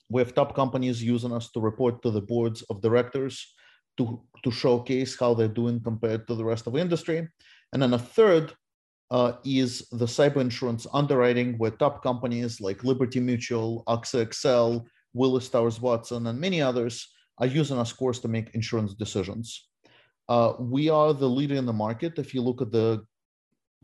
We 0.09 0.21
have 0.21 0.33
top 0.33 0.55
companies 0.55 1.03
using 1.03 1.33
us 1.33 1.51
to 1.51 1.59
report 1.59 2.01
to 2.03 2.11
the 2.11 2.21
boards 2.21 2.61
of 2.69 2.81
directors 2.81 3.53
to, 3.97 4.21
to 4.43 4.51
showcase 4.51 5.19
how 5.19 5.33
they're 5.33 5.47
doing 5.47 5.81
compared 5.81 6.27
to 6.27 6.35
the 6.35 6.45
rest 6.45 6.67
of 6.67 6.73
the 6.73 6.79
industry. 6.79 7.27
And 7.73 7.81
then 7.81 7.93
a 7.93 7.99
third 7.99 8.53
uh, 9.11 9.33
is 9.43 9.87
the 9.91 10.05
cyber 10.05 10.37
insurance 10.37 10.85
underwriting, 10.93 11.57
where 11.57 11.71
top 11.71 12.03
companies 12.03 12.61
like 12.61 12.83
Liberty 12.83 13.19
Mutual, 13.19 13.83
AXA 13.87 14.33
XL, 14.33 14.85
Willis 15.13 15.49
Towers 15.49 15.81
Watson, 15.81 16.27
and 16.27 16.39
many 16.39 16.61
others 16.61 17.07
are 17.39 17.47
using 17.47 17.77
our 17.77 17.85
scores 17.85 18.19
to 18.19 18.27
make 18.27 18.53
insurance 18.53 18.93
decisions. 18.93 19.69
Uh, 20.29 20.53
we 20.59 20.89
are 20.89 21.13
the 21.13 21.27
leader 21.27 21.55
in 21.55 21.65
the 21.65 21.73
market. 21.73 22.19
If 22.19 22.33
you 22.33 22.41
look 22.41 22.61
at 22.61 22.71
the 22.71 23.03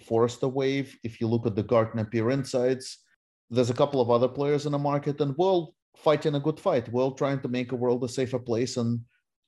Forrester 0.06 0.48
Wave, 0.48 0.98
if 1.04 1.22
you 1.22 1.28
look 1.28 1.46
at 1.46 1.56
the 1.56 1.64
Gartner 1.64 2.06
Peer 2.06 2.30
Insights, 2.30 3.00
there's 3.50 3.70
a 3.70 3.76
couple 3.76 4.02
of 4.02 4.10
other 4.10 4.28
players 4.28 4.66
in 4.66 4.72
the 4.72 4.80
market, 4.80 5.22
and 5.22 5.36
we're 5.38 5.68
fighting 5.96 6.36
a 6.36 6.40
good 6.40 6.60
fight. 6.60 6.92
We're 6.92 7.10
trying 7.12 7.42
to 7.42 7.48
make 7.48 7.72
a 7.72 7.76
world 7.76 8.04
a 8.04 8.10
safer 8.10 8.40
place 8.40 8.78
and 8.78 9.02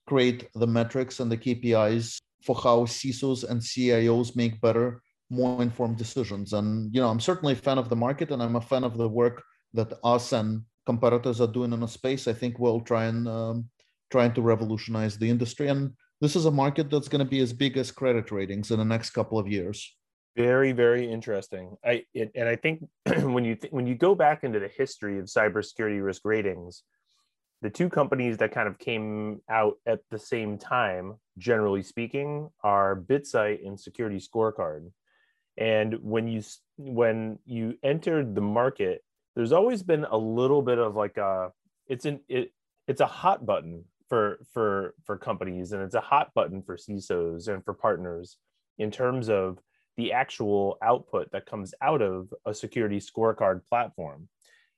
create 0.07 0.47
the 0.55 0.67
metrics 0.67 1.19
and 1.19 1.31
the 1.31 1.37
KPIs 1.37 2.17
for 2.43 2.55
how 2.55 2.85
CISOs 2.85 3.49
and 3.49 3.59
CIOs 3.59 4.35
make 4.35 4.61
better, 4.61 5.01
more 5.29 5.61
informed 5.61 5.97
decisions. 5.97 6.53
And 6.53 6.93
you 6.93 7.01
know, 7.01 7.09
I'm 7.09 7.19
certainly 7.19 7.53
a 7.53 7.57
fan 7.57 7.77
of 7.77 7.89
the 7.89 7.95
market, 7.95 8.31
and 8.31 8.41
I'm 8.41 8.55
a 8.55 8.61
fan 8.61 8.83
of 8.83 8.97
the 8.97 9.09
work 9.09 9.43
that 9.73 9.93
us 10.03 10.31
and 10.31 10.61
competitors 10.85 11.41
are 11.41 11.47
doing 11.47 11.73
in 11.73 11.79
the 11.79 11.87
space. 11.87 12.27
I 12.27 12.33
think 12.33 12.59
we'll 12.59 12.81
try 12.81 13.05
and 13.05 13.27
um, 13.27 13.69
trying 14.11 14.33
to 14.33 14.41
revolutionize 14.41 15.17
the 15.17 15.29
industry 15.29 15.67
and 15.67 15.91
this 16.21 16.35
is 16.35 16.45
a 16.45 16.51
market 16.51 16.89
that's 16.89 17.09
going 17.09 17.19
to 17.19 17.29
be 17.29 17.39
as 17.39 17.53
big 17.53 17.77
as 17.77 17.91
credit 17.91 18.31
ratings 18.31 18.71
in 18.71 18.79
the 18.79 18.85
next 18.85 19.09
couple 19.11 19.37
of 19.37 19.47
years. 19.47 19.95
Very, 20.35 20.73
very 20.73 21.09
interesting. 21.09 21.77
I 21.83 22.05
it, 22.13 22.31
and 22.35 22.49
I 22.49 22.57
think 22.57 22.85
when 23.05 23.45
you 23.45 23.55
th- 23.55 23.71
when 23.71 23.87
you 23.87 23.95
go 23.95 24.15
back 24.15 24.43
into 24.43 24.59
the 24.59 24.67
history 24.67 25.17
of 25.17 25.25
cybersecurity 25.25 26.03
risk 26.03 26.23
ratings, 26.25 26.83
the 27.61 27.69
two 27.69 27.89
companies 27.89 28.37
that 28.37 28.51
kind 28.51 28.67
of 28.67 28.77
came 28.77 29.41
out 29.49 29.75
at 29.85 30.01
the 30.11 30.19
same 30.19 30.57
time, 30.57 31.15
generally 31.37 31.83
speaking, 31.83 32.49
are 32.63 32.95
BitSight 32.99 33.65
and 33.65 33.79
Security 33.79 34.19
Scorecard. 34.19 34.91
And 35.57 35.95
when 36.01 36.27
you 36.27 36.43
when 36.77 37.39
you 37.45 37.77
entered 37.81 38.35
the 38.35 38.41
market, 38.41 39.03
there's 39.35 39.53
always 39.53 39.83
been 39.83 40.03
a 40.03 40.17
little 40.17 40.61
bit 40.61 40.79
of 40.79 40.97
like 40.97 41.15
a 41.15 41.51
it's 41.87 42.05
an 42.05 42.19
it, 42.27 42.51
it's 42.89 43.01
a 43.01 43.07
hot 43.07 43.45
button 43.45 43.85
for 44.09 44.39
for 44.53 44.95
for 45.05 45.17
companies 45.17 45.71
and 45.71 45.81
it's 45.81 45.95
a 45.95 46.01
hot 46.01 46.33
button 46.35 46.61
for 46.61 46.75
CISOs 46.75 47.47
and 47.47 47.63
for 47.63 47.73
partners 47.73 48.37
in 48.77 48.91
terms 48.91 49.29
of 49.29 49.59
the 49.97 50.13
actual 50.13 50.77
output 50.81 51.31
that 51.31 51.45
comes 51.45 51.73
out 51.81 52.01
of 52.01 52.33
a 52.45 52.53
security 52.53 52.99
scorecard 52.99 53.61
platform. 53.69 54.27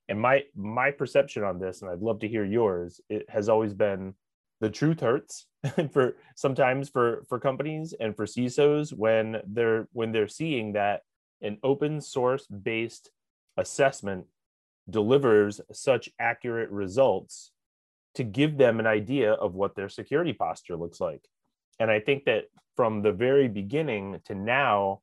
And 0.10 0.22
my 0.22 0.44
my 0.56 0.92
perception 0.92 1.44
on 1.44 1.60
this, 1.60 1.82
and 1.82 1.92
I'd 1.92 2.02
love 2.02 2.20
to 2.20 2.28
hear 2.28 2.46
yours, 2.46 3.02
it 3.10 3.30
has 3.30 3.50
always 3.50 3.74
been 3.74 4.14
the 4.62 4.70
truth 4.70 5.02
hurts 5.02 5.46
for 5.92 6.16
sometimes 6.36 6.90
for 6.90 7.24
for 7.28 7.40
companies 7.40 7.94
and 8.00 8.16
for 8.16 8.26
CISOs 8.26 8.94
when 8.94 9.42
they're 9.46 9.88
when 9.92 10.12
they're 10.12 10.28
seeing 10.28 10.74
that 10.74 11.02
an 11.42 11.58
open 11.64 12.02
source 12.02 12.48
based 12.48 13.12
assessment 13.58 14.26
delivers 14.90 15.60
such 15.72 16.10
accurate 16.20 16.70
results 16.70 17.52
to 18.16 18.24
give 18.24 18.58
them 18.58 18.80
an 18.80 18.88
idea 18.88 19.34
of 19.34 19.54
what 19.54 19.76
their 19.76 19.90
security 19.90 20.34
posture 20.34 20.76
looks 20.76 21.00
like. 21.00 21.22
And 21.80 21.92
I 21.92 22.00
think 22.00 22.26
that 22.26 22.46
from 22.76 23.02
the 23.02 23.12
very 23.12 23.48
beginning 23.48 24.20
to 24.26 24.34
now, 24.34 25.02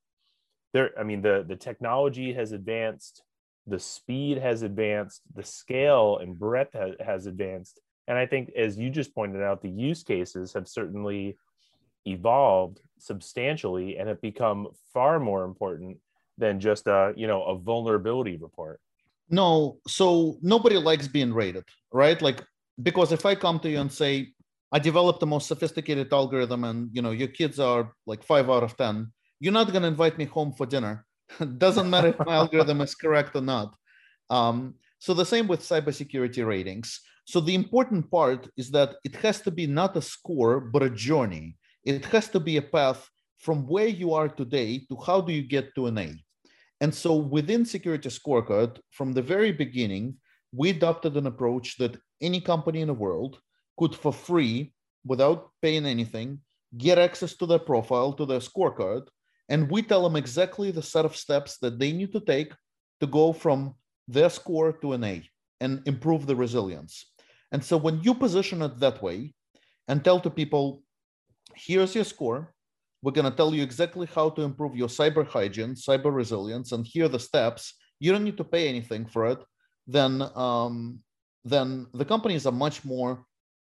there, 0.74 0.90
I 0.98 1.04
mean, 1.04 1.22
the, 1.22 1.44
the 1.48 1.56
technology 1.56 2.34
has 2.34 2.52
advanced, 2.52 3.22
the 3.66 3.78
speed 3.78 4.38
has 4.38 4.62
advanced, 4.62 5.22
the 5.34 5.44
scale 5.44 6.18
and 6.18 6.38
breadth 6.38 6.74
has, 6.74 6.92
has 7.00 7.26
advanced. 7.26 7.80
And 8.08 8.18
I 8.18 8.26
think, 8.26 8.50
as 8.54 8.76
you 8.76 8.90
just 8.90 9.14
pointed 9.14 9.42
out, 9.42 9.62
the 9.62 9.70
use 9.70 10.02
cases 10.02 10.52
have 10.52 10.68
certainly 10.68 11.38
evolved 12.04 12.80
substantially 12.98 13.96
and 13.96 14.08
have 14.08 14.20
become 14.20 14.68
far 14.92 15.18
more 15.18 15.44
important 15.44 15.96
than 16.36 16.60
just 16.60 16.86
a 16.86 17.12
you 17.16 17.26
know 17.26 17.42
a 17.44 17.56
vulnerability 17.56 18.36
report 18.36 18.80
no 19.30 19.78
so 19.86 20.36
nobody 20.42 20.76
likes 20.76 21.08
being 21.08 21.32
rated 21.32 21.64
right 21.92 22.20
like 22.20 22.44
because 22.82 23.12
if 23.12 23.24
i 23.24 23.34
come 23.34 23.58
to 23.58 23.70
you 23.70 23.80
and 23.80 23.90
say 23.90 24.28
i 24.72 24.78
developed 24.78 25.20
the 25.20 25.26
most 25.26 25.46
sophisticated 25.46 26.12
algorithm 26.12 26.64
and 26.64 26.90
you 26.92 27.00
know 27.00 27.12
your 27.12 27.28
kids 27.28 27.58
are 27.58 27.92
like 28.06 28.22
five 28.22 28.50
out 28.50 28.62
of 28.62 28.76
ten 28.76 29.10
you're 29.40 29.52
not 29.52 29.70
going 29.70 29.82
to 29.82 29.88
invite 29.88 30.18
me 30.18 30.24
home 30.24 30.52
for 30.52 30.66
dinner. 30.66 31.04
Doesn't 31.58 31.90
matter 31.90 32.08
if 32.08 32.18
my 32.26 32.34
algorithm 32.42 32.80
is 32.80 32.94
correct 32.94 33.34
or 33.36 33.42
not. 33.42 33.74
Um, 34.30 34.74
so 34.98 35.14
the 35.14 35.24
same 35.24 35.46
with 35.46 35.60
cybersecurity 35.60 36.46
ratings. 36.46 37.00
So 37.26 37.40
the 37.40 37.54
important 37.54 38.10
part 38.10 38.48
is 38.56 38.70
that 38.70 38.96
it 39.04 39.16
has 39.16 39.40
to 39.42 39.50
be 39.50 39.66
not 39.66 39.96
a 39.96 40.02
score 40.02 40.60
but 40.60 40.82
a 40.82 40.90
journey. 40.90 41.56
It 41.84 42.04
has 42.06 42.28
to 42.28 42.40
be 42.40 42.56
a 42.56 42.62
path 42.62 43.08
from 43.38 43.66
where 43.66 43.88
you 43.88 44.14
are 44.14 44.28
today 44.28 44.78
to 44.88 44.96
how 44.96 45.20
do 45.20 45.32
you 45.32 45.42
get 45.42 45.74
to 45.74 45.86
an 45.86 45.98
a. 45.98 46.14
And 46.80 46.94
so 46.94 47.14
within 47.14 47.64
security 47.64 48.08
scorecard 48.08 48.78
from 48.90 49.12
the 49.12 49.22
very 49.22 49.52
beginning 49.52 50.16
we 50.56 50.70
adopted 50.70 51.16
an 51.16 51.26
approach 51.26 51.76
that 51.78 51.96
any 52.20 52.40
company 52.40 52.80
in 52.80 52.88
the 52.88 52.94
world 52.94 53.40
could 53.76 53.94
for 53.94 54.12
free 54.12 54.72
without 55.04 55.50
paying 55.60 55.84
anything 55.84 56.38
get 56.78 56.98
access 56.98 57.36
to 57.36 57.46
their 57.46 57.58
profile 57.58 58.12
to 58.12 58.24
their 58.24 58.38
scorecard 58.38 59.06
and 59.48 59.70
we 59.70 59.82
tell 59.82 60.02
them 60.02 60.16
exactly 60.16 60.70
the 60.70 60.82
set 60.82 61.04
of 61.04 61.16
steps 61.16 61.58
that 61.58 61.78
they 61.78 61.92
need 61.92 62.12
to 62.12 62.20
take 62.20 62.52
to 63.00 63.06
go 63.06 63.32
from 63.32 63.74
their 64.08 64.30
score 64.30 64.72
to 64.72 64.92
an 64.92 65.04
a 65.04 65.22
and 65.60 65.82
improve 65.86 66.26
the 66.26 66.36
resilience. 66.36 67.12
And 67.52 67.62
so 67.64 67.76
when 67.76 68.00
you 68.02 68.14
position 68.14 68.62
it 68.62 68.78
that 68.80 69.02
way 69.02 69.34
and 69.88 70.02
tell 70.02 70.20
to 70.20 70.30
people 70.30 70.82
here's 71.54 71.94
your 71.94 72.04
score. 72.04 72.52
We're 73.02 73.12
going 73.12 73.30
to 73.30 73.36
tell 73.36 73.54
you 73.54 73.62
exactly 73.62 74.08
how 74.14 74.30
to 74.30 74.42
improve 74.42 74.76
your 74.76 74.88
cyber 74.88 75.26
hygiene 75.26 75.74
cyber 75.74 76.14
resilience 76.14 76.72
and 76.72 76.86
here 76.86 77.04
are 77.04 77.08
the 77.08 77.18
steps. 77.18 77.74
You 78.00 78.12
don't 78.12 78.24
need 78.24 78.38
to 78.38 78.44
pay 78.44 78.68
anything 78.68 79.06
for 79.06 79.26
it. 79.26 79.38
Then 79.86 80.22
um, 80.34 81.00
then 81.44 81.86
the 81.92 82.04
companies 82.04 82.46
are 82.46 82.52
much 82.52 82.84
more 82.84 83.24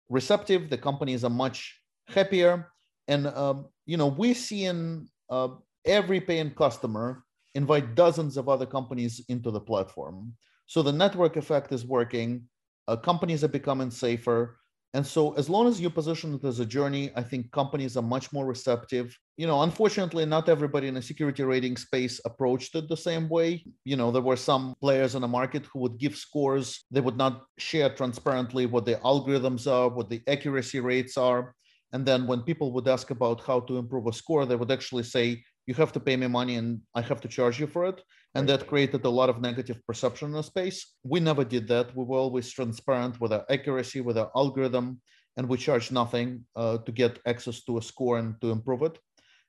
receptive. 0.09 0.71
The 0.71 0.79
companies 0.79 1.25
are 1.25 1.31
much 1.31 1.79
happier, 2.09 2.73
and 3.07 3.27
um, 3.27 3.67
you 3.85 3.99
know 3.99 4.07
we 4.07 4.33
see 4.33 4.65
in 4.65 5.09
uh, 5.31 5.49
every 5.85 6.21
paying 6.21 6.51
customer 6.51 7.25
invite 7.55 7.95
dozens 7.95 8.37
of 8.37 8.49
other 8.49 8.67
companies 8.67 9.25
into 9.29 9.51
the 9.51 9.61
platform. 9.61 10.35
So 10.67 10.83
the 10.83 10.93
network 10.93 11.37
effect 11.37 11.73
is 11.73 11.85
working. 11.85 12.45
Uh, 12.87 12.97
companies 12.97 13.43
are 13.43 13.49
becoming 13.49 13.91
safer. 13.91 14.59
And 14.95 15.07
so, 15.07 15.35
as 15.35 15.51
long 15.51 15.67
as 15.69 15.81
you 15.81 15.91
position 15.91 16.35
it 16.35 16.45
as 16.47 16.61
a 16.61 16.65
journey, 16.65 17.11
I 17.15 17.23
think 17.23 17.53
companies 17.53 17.97
are 17.99 18.03
much 18.03 18.33
more 18.33 18.47
receptive. 18.47 19.15
You 19.37 19.47
know, 19.47 19.63
unfortunately, 19.63 20.25
not 20.25 20.49
everybody 20.49 20.89
in 20.89 20.95
the 20.95 21.03
security 21.03 21.43
rating 21.43 21.77
space 21.77 22.21
approached 22.25 22.75
it 22.75 22.89
the 22.89 22.97
same 22.97 23.29
way. 23.29 23.67
You 23.85 23.97
know, 23.97 24.11
there 24.11 24.23
were 24.23 24.37
some 24.37 24.75
players 24.81 25.15
in 25.15 25.21
the 25.21 25.29
market 25.29 25.67
who 25.67 25.81
would 25.81 25.99
give 25.99 26.17
scores. 26.17 26.87
They 26.91 27.03
would 27.03 27.19
not 27.19 27.45
share 27.59 27.91
transparently 27.91 28.65
what 28.65 28.87
the 28.87 28.97
algorithms 28.97 29.71
are, 29.71 29.91
what 29.91 30.09
the 30.09 30.23
accuracy 30.27 30.81
rates 30.81 31.19
are. 31.19 31.55
And 31.93 32.05
then 32.05 32.27
when 32.27 32.43
people 32.43 32.73
would 32.73 32.89
ask 32.89 33.11
about 33.11 33.43
how 33.43 33.61
to 33.61 33.79
improve 33.79 34.07
a 34.07 34.13
score, 34.13 34.45
they 34.45 34.57
would 34.57 34.71
actually 34.71 35.05
say, 35.05 35.43
you 35.67 35.75
have 35.75 35.93
to 35.93 36.01
pay 36.01 36.17
me 36.17 36.27
money 36.27 36.57
and 36.57 36.81
I 36.95 37.03
have 37.03 37.21
to 37.23 37.29
charge 37.29 37.61
you 37.61 37.67
for 37.67 37.85
it. 37.87 38.03
And 38.35 38.49
that 38.49 38.67
created 38.67 39.05
a 39.05 39.11
lot 39.11 39.29
of 39.29 39.41
negative 39.41 39.79
perception 39.87 40.29
in 40.29 40.35
the 40.35 40.43
space. 40.43 40.95
We 41.03 41.21
never 41.21 41.45
did 41.45 41.69
that. 41.69 41.95
We 41.97 42.05
were 42.05 42.19
always 42.19 42.51
transparent 42.51 43.21
with 43.21 43.33
our 43.33 43.45
accuracy, 43.51 44.01
with 44.01 44.19
our 44.19 44.31
algorithm, 44.37 45.01
and 45.37 45.49
we 45.49 45.57
charge 45.57 45.91
nothing 45.91 46.45
uh, 46.57 46.79
to 46.79 46.93
get 46.93 47.21
access 47.27 47.65
to 47.65 47.79
a 47.79 47.83
score 47.83 48.19
and 48.19 48.41
to 48.41 48.51
improve 48.51 48.83
it. 48.83 48.99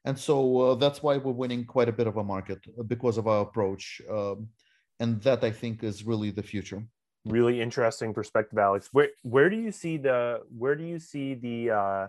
And 0.06 0.18
so 0.18 0.62
uh, 0.62 0.76
that's 0.76 1.04
why 1.04 1.18
we're 1.18 1.32
winning 1.34 1.66
quite 1.66 1.90
a 1.90 1.94
bit 1.94 2.08
of 2.08 2.18
a 2.18 2.24
market 2.24 2.60
uh, 2.78 2.84
because 2.84 3.18
of 3.18 3.28
our 3.28 3.42
approach. 3.42 4.02
Um, 4.10 4.48
and 5.00 5.22
that 5.24 5.44
I 5.44 5.52
think 5.52 5.84
is 5.84 6.06
really 6.06 6.32
the 6.32 6.44
future. 6.44 6.84
Really 7.26 7.62
interesting 7.62 8.14
perspective, 8.14 8.58
Alex. 8.58 8.90
Where 8.92 9.10
where 9.24 9.50
do 9.50 9.58
you 9.58 9.72
see 9.72 9.98
the 9.98 10.42
where 10.58 10.76
do 10.76 10.84
you 10.84 11.00
see 11.00 11.34
the 11.34 11.72
uh, 11.72 12.08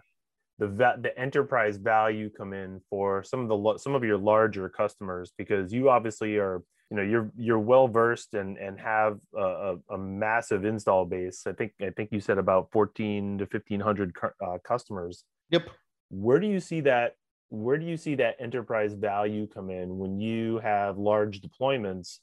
the 0.61 0.95
the 1.01 1.19
enterprise 1.19 1.79
value 1.79 2.29
come 2.29 2.53
in 2.53 2.81
for 2.91 3.25
some 3.25 3.41
of 3.41 3.49
the 3.49 3.79
some 3.79 3.95
of 3.95 4.05
your 4.05 4.19
larger 4.19 4.69
customers 4.69 5.33
because 5.39 5.73
you 5.73 5.89
obviously 5.89 6.37
are 6.37 6.63
you 6.91 6.97
know 6.97 7.03
you're 7.03 7.31
you're 7.37 7.59
well 7.59 7.89
versed 7.89 8.35
and 8.35 8.59
and 8.59 8.79
have 8.79 9.19
a, 9.37 9.77
a, 9.91 9.99
massive 9.99 10.65
install 10.65 11.07
base. 11.07 11.47
I 11.47 11.53
think 11.53 11.73
i 11.81 11.91
think 11.91 12.11
you 12.13 12.21
said 12.21 12.37
about 12.37 12.69
14 12.73 13.39
to 13.39 13.45
1500 13.45 14.13
uh, 14.23 14.59
customers. 14.63 15.25
Yep. 15.51 15.71
Where 16.11 16.39
do 16.39 16.47
you 16.47 16.61
see 16.61 16.83
that 16.83 17.15
where 17.49 17.79
do 17.79 17.87
you 17.87 17.97
see 17.97 18.15
that 18.17 18.37
enterprise 18.39 18.93
value 18.93 19.47
come 19.47 19.71
in 19.71 19.99
when 19.99 20.21
you 20.21 20.59
have 20.59 20.99
large 20.99 21.41
deployments 21.41 22.19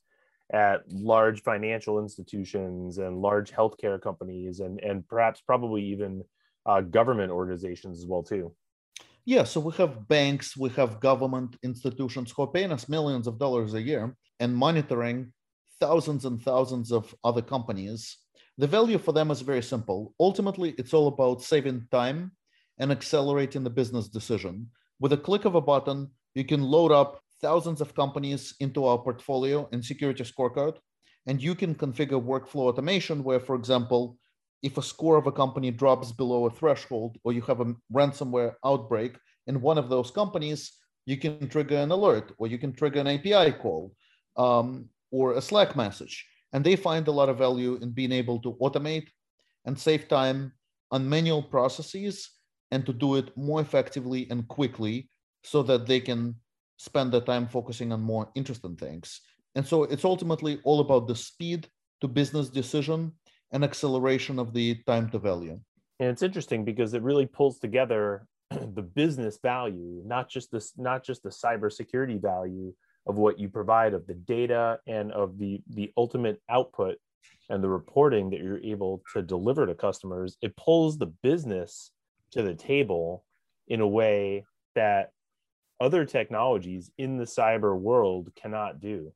at 0.54 0.82
large 0.90 1.42
financial 1.42 2.00
institutions 2.00 3.00
and 3.00 3.18
large 3.22 3.52
healthcare 3.52 4.00
companies 4.00 4.60
and 4.60 4.80
and 4.82 5.08
perhaps 5.08 5.42
probably 5.42 5.84
even 5.84 6.24
uh, 6.68 6.82
government 6.82 7.32
organizations 7.32 7.98
as 8.00 8.06
well 8.06 8.24
too. 8.24 8.54
Yeah, 9.26 9.44
so 9.44 9.60
we 9.60 9.74
have 9.74 10.08
banks, 10.08 10.56
we 10.56 10.70
have 10.72 11.00
government 11.00 11.58
institutions 11.64 12.32
who 12.32 12.44
are 12.44 12.52
paying 12.52 12.72
us 12.72 12.88
millions 12.88 13.28
of 13.28 13.40
dollars 13.40 13.74
a 13.74 13.82
year 13.82 14.16
and 14.40 14.56
monitoring 14.56 15.34
thousands 15.80 16.26
and 16.26 16.42
thousands 16.42 16.92
of 16.92 17.14
other 17.24 17.42
companies. 17.42 18.18
The 18.58 18.68
value 18.68 18.98
for 18.98 19.12
them 19.12 19.30
is 19.30 19.42
very 19.42 19.62
simple. 19.62 20.14
Ultimately, 20.20 20.76
it's 20.78 20.94
all 20.94 21.08
about 21.08 21.44
saving 21.44 21.88
time 21.92 22.32
and 22.80 22.92
accelerating 22.92 23.64
the 23.64 23.70
business 23.70 24.08
decision. 24.08 24.70
With 25.00 25.14
a 25.14 25.18
click 25.18 25.46
of 25.46 25.56
a 25.56 25.62
button, 25.62 26.10
you 26.34 26.46
can 26.46 26.64
load 26.64 26.92
up 26.92 27.20
thousands 27.42 27.82
of 27.82 27.94
companies 27.94 28.56
into 28.60 28.86
our 28.86 28.98
portfolio 28.98 29.68
and 29.72 29.84
security 29.84 30.24
scorecard, 30.24 30.78
and 31.28 31.42
you 31.42 31.54
can 31.54 31.76
configure 31.76 32.24
workflow 32.24 32.70
automation 32.70 33.24
where, 33.24 33.40
for 33.40 33.56
example, 33.56 34.18
if 34.64 34.78
a 34.78 34.82
score 34.82 35.18
of 35.18 35.28
a 35.28 35.32
company 35.32 35.72
drops 35.72 36.12
below 36.12 36.46
a 36.46 36.50
threshold 36.50 37.18
or 37.24 37.34
you 37.34 37.42
have 37.42 37.62
a 37.62 37.76
ransomware 37.94 38.54
outbreak 38.66 39.18
in 39.46 39.62
one 39.62 39.78
of 39.78 39.90
those 39.90 40.12
companies, 40.12 40.74
you 41.06 41.18
can 41.18 41.48
trigger 41.48 41.78
an 41.78 41.92
alert 41.92 42.34
or 42.38 42.48
you 42.48 42.58
can 42.58 42.74
trigger 42.74 43.00
an 43.00 43.08
API 43.08 43.52
call 43.54 43.94
um, 44.36 44.90
or 45.12 45.34
a 45.34 45.42
Slack 45.42 45.76
message. 45.76 46.26
And 46.54 46.64
they 46.64 46.76
find 46.76 47.08
a 47.08 47.12
lot 47.12 47.30
of 47.30 47.38
value 47.38 47.78
in 47.82 47.92
being 47.92 48.12
able 48.12 48.40
to 48.40 48.58
automate 48.62 49.08
and 49.66 49.78
save 49.78 50.08
time 50.08 50.54
on 50.92 51.08
manual 51.08 51.44
processes 51.44 52.30
and 52.72 52.86
to 52.86 52.94
do 52.94 53.16
it 53.16 53.36
more 53.38 53.62
effectively 53.62 54.28
and 54.30 54.48
quickly 54.48 55.10
so 55.44 55.62
that 55.64 55.86
they 55.86 56.00
can 56.00 56.36
spend 56.78 57.12
their 57.12 57.22
time 57.22 57.48
focusing 57.48 57.92
on 57.92 58.02
more 58.02 58.30
interesting 58.36 58.76
things. 58.76 59.22
And 59.56 59.66
so 59.66 59.84
it's 59.84 60.06
ultimately 60.06 60.60
all 60.64 60.80
about 60.82 61.08
the 61.08 61.16
speed 61.16 61.68
to 62.02 62.08
business 62.08 62.50
decision 62.50 63.14
and 63.52 63.64
acceleration 63.64 64.40
of 64.40 64.54
the 64.54 64.76
time 64.86 65.10
to 65.10 65.20
value. 65.20 65.60
And 66.00 66.10
it's 66.10 66.22
interesting 66.22 66.64
because 66.64 66.94
it 66.94 67.02
really 67.02 67.26
pulls 67.26 67.60
together 67.60 68.28
the 68.52 68.82
business 68.82 69.40
value, 69.42 70.02
not 70.06 70.30
just 70.30 70.52
this, 70.52 70.74
not 70.78 71.04
just 71.04 71.24
the 71.24 71.30
cybersecurity 71.30 72.22
value 72.22 72.74
of 73.08 73.16
what 73.16 73.40
you 73.40 73.50
provide 73.50 73.94
of 73.94 74.06
the 74.06 74.14
data 74.14 74.80
and 74.86 75.12
of 75.12 75.38
the 75.40 75.62
the 75.70 75.92
ultimate 75.98 76.42
output 76.50 76.98
and 77.50 77.64
the 77.64 77.70
reporting 77.70 78.30
that 78.30 78.42
you're 78.42 78.60
able 78.60 79.02
to 79.14 79.22
deliver 79.22 79.66
to 79.66 79.74
customers. 79.74 80.38
It 80.42 80.56
pulls 80.58 80.98
the 80.98 81.14
business 81.24 81.92
to 82.32 82.44
the 82.44 82.54
table 82.54 83.24
in 83.68 83.80
a 83.80 83.88
way 83.88 84.46
that 84.76 85.12
other 85.80 86.06
technologies 86.06 86.92
in 86.98 87.18
the 87.18 87.24
cyber 87.24 87.78
world 87.78 88.30
cannot 88.36 88.82
do. 88.82 89.14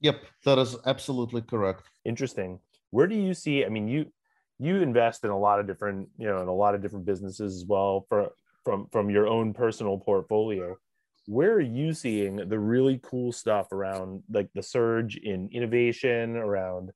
Yep, 0.00 0.22
that 0.44 0.58
is 0.58 0.76
absolutely 0.86 1.42
correct. 1.42 1.88
Interesting 2.04 2.60
where 2.94 3.06
do 3.06 3.16
you 3.16 3.34
see 3.34 3.64
i 3.64 3.68
mean 3.68 3.88
you 3.88 4.06
you 4.58 4.80
invest 4.80 5.24
in 5.24 5.30
a 5.30 5.38
lot 5.38 5.60
of 5.60 5.66
different 5.66 6.08
you 6.16 6.26
know 6.26 6.40
in 6.40 6.48
a 6.48 6.54
lot 6.54 6.74
of 6.74 6.82
different 6.82 7.04
businesses 7.04 7.56
as 7.56 7.64
well 7.66 8.06
for 8.08 8.30
from 8.64 8.88
from 8.90 9.10
your 9.10 9.26
own 9.26 9.52
personal 9.52 9.98
portfolio. 9.98 10.76
Where 11.26 11.52
are 11.52 11.60
you 11.60 11.92
seeing 11.94 12.36
the 12.36 12.58
really 12.58 13.00
cool 13.02 13.32
stuff 13.32 13.72
around 13.72 14.22
like 14.30 14.48
the 14.54 14.62
surge 14.62 15.16
in 15.16 15.48
innovation 15.52 16.36
around 16.36 16.90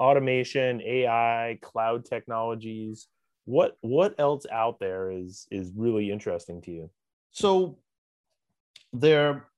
automation 0.00 0.80
ai 0.82 1.58
cloud 1.62 2.04
technologies? 2.04 3.08
What 3.44 3.76
what 3.80 4.14
else 4.18 4.46
out 4.50 4.80
there 4.80 5.10
is 5.10 5.46
is 5.50 5.72
really 5.76 6.10
interesting 6.10 6.60
to 6.62 6.70
you? 6.70 6.90
So 7.30 7.78
there 8.92 9.28
are 9.28 9.48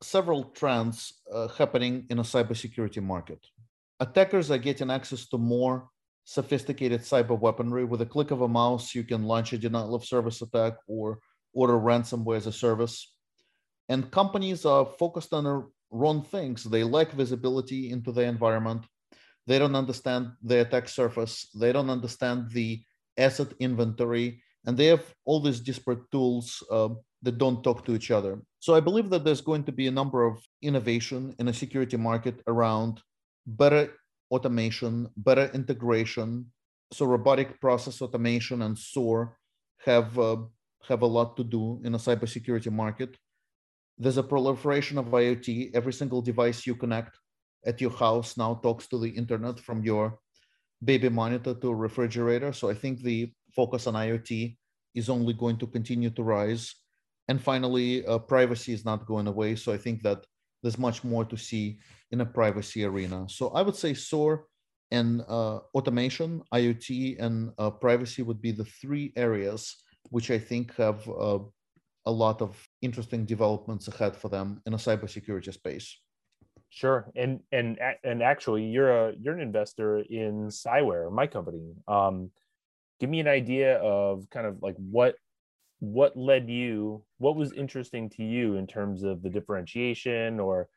several 0.00 0.44
trends 0.44 1.20
uh, 1.32 1.48
happening 1.48 2.06
in 2.10 2.18
a 2.18 2.22
cybersecurity 2.22 3.02
market 3.02 3.40
attackers 4.00 4.50
are 4.50 4.58
getting 4.58 4.90
access 4.90 5.26
to 5.28 5.38
more 5.38 5.88
sophisticated 6.24 7.00
cyber 7.00 7.38
weaponry. 7.38 7.84
With 7.84 8.02
a 8.02 8.06
click 8.06 8.30
of 8.30 8.42
a 8.42 8.48
mouse, 8.48 8.94
you 8.94 9.02
can 9.02 9.24
launch 9.24 9.52
a 9.52 9.58
denial 9.58 9.94
of 9.94 10.04
service 10.04 10.42
attack 10.42 10.74
or 10.86 11.20
order 11.54 11.78
ransomware 11.78 12.36
as 12.36 12.46
a 12.46 12.52
service. 12.52 13.14
And 13.88 14.10
companies 14.10 14.66
are 14.66 14.84
focused 14.84 15.32
on 15.32 15.44
the 15.44 15.66
wrong 15.90 16.22
things. 16.22 16.64
They 16.64 16.84
lack 16.84 17.12
visibility 17.12 17.90
into 17.90 18.12
the 18.12 18.22
environment. 18.22 18.84
They 19.46 19.58
don't 19.58 19.74
understand 19.74 20.32
the 20.42 20.60
attack 20.60 20.88
surface. 20.88 21.48
They 21.54 21.72
don't 21.72 21.88
understand 21.88 22.50
the 22.50 22.82
asset 23.16 23.48
inventory. 23.60 24.42
And 24.66 24.76
they 24.76 24.86
have 24.86 25.14
all 25.24 25.40
these 25.40 25.60
disparate 25.60 26.10
tools 26.12 26.62
uh, 26.70 26.90
that 27.22 27.38
don't 27.38 27.64
talk 27.64 27.86
to 27.86 27.94
each 27.94 28.10
other. 28.10 28.42
So 28.60 28.74
I 28.74 28.80
believe 28.80 29.08
that 29.10 29.24
there's 29.24 29.40
going 29.40 29.64
to 29.64 29.72
be 29.72 29.86
a 29.86 29.90
number 29.90 30.26
of 30.26 30.38
innovation 30.60 31.34
in 31.38 31.48
a 31.48 31.54
security 31.54 31.96
market 31.96 32.42
around 32.46 33.00
better 33.48 33.94
automation, 34.30 35.08
better 35.16 35.50
integration. 35.54 36.46
So 36.92 37.06
robotic 37.06 37.60
process 37.60 38.02
automation 38.02 38.62
and 38.62 38.78
SOAR 38.78 39.36
have 39.84 40.18
uh, 40.18 40.36
have 40.88 41.02
a 41.02 41.06
lot 41.06 41.36
to 41.36 41.44
do 41.44 41.80
in 41.84 41.94
a 41.94 41.98
cybersecurity 41.98 42.70
market. 42.70 43.16
There's 43.98 44.16
a 44.16 44.22
proliferation 44.22 44.96
of 44.98 45.06
IoT. 45.06 45.74
Every 45.74 45.92
single 45.92 46.22
device 46.22 46.66
you 46.66 46.74
connect 46.76 47.18
at 47.66 47.80
your 47.80 47.90
house 47.90 48.36
now 48.36 48.54
talks 48.62 48.86
to 48.88 48.98
the 48.98 49.10
internet 49.10 49.58
from 49.58 49.82
your 49.82 50.18
baby 50.84 51.08
monitor 51.08 51.54
to 51.54 51.74
refrigerator. 51.74 52.52
So 52.52 52.70
I 52.70 52.74
think 52.74 53.02
the 53.02 53.32
focus 53.54 53.86
on 53.86 53.94
IoT 53.94 54.56
is 54.94 55.08
only 55.08 55.32
going 55.32 55.58
to 55.58 55.66
continue 55.66 56.10
to 56.10 56.22
rise. 56.22 56.74
And 57.26 57.42
finally, 57.42 58.06
uh, 58.06 58.18
privacy 58.18 58.72
is 58.72 58.84
not 58.84 59.06
going 59.06 59.26
away. 59.26 59.56
So 59.56 59.72
I 59.72 59.78
think 59.78 60.02
that 60.02 60.24
there's 60.62 60.78
much 60.78 61.04
more 61.04 61.24
to 61.24 61.36
see 61.36 61.78
in 62.10 62.20
a 62.20 62.26
privacy 62.26 62.84
arena. 62.84 63.26
So 63.28 63.48
I 63.48 63.62
would 63.62 63.76
say 63.76 63.94
SOAR 63.94 64.46
and 64.90 65.22
uh, 65.28 65.60
automation, 65.74 66.42
IoT, 66.52 67.20
and 67.20 67.52
uh, 67.58 67.70
privacy 67.70 68.22
would 68.22 68.40
be 68.40 68.52
the 68.52 68.64
three 68.64 69.12
areas 69.16 69.76
which 70.10 70.30
I 70.30 70.38
think 70.38 70.74
have 70.76 71.06
uh, 71.08 71.38
a 72.06 72.10
lot 72.10 72.40
of 72.40 72.56
interesting 72.80 73.26
developments 73.26 73.88
ahead 73.88 74.16
for 74.16 74.28
them 74.28 74.62
in 74.66 74.74
a 74.74 74.78
cybersecurity 74.78 75.52
space. 75.52 75.98
Sure, 76.70 77.10
and 77.16 77.40
and 77.50 77.78
and 78.04 78.22
actually, 78.22 78.64
you're 78.64 79.08
a 79.08 79.12
you're 79.18 79.34
an 79.34 79.40
investor 79.40 80.00
in 80.00 80.48
Cyware, 80.48 81.10
my 81.10 81.26
company. 81.26 81.74
Um, 81.86 82.30
give 83.00 83.08
me 83.08 83.20
an 83.20 83.28
idea 83.28 83.78
of 83.78 84.28
kind 84.30 84.46
of 84.46 84.62
like 84.62 84.76
what 84.76 85.16
what 85.80 86.16
led 86.16 86.48
you, 86.48 87.04
what 87.18 87.36
was 87.36 87.52
interesting 87.52 88.10
to 88.10 88.22
you 88.22 88.56
in 88.56 88.66
terms 88.66 89.02
of 89.02 89.22
the 89.22 89.30
differentiation, 89.30 90.40
or 90.40 90.68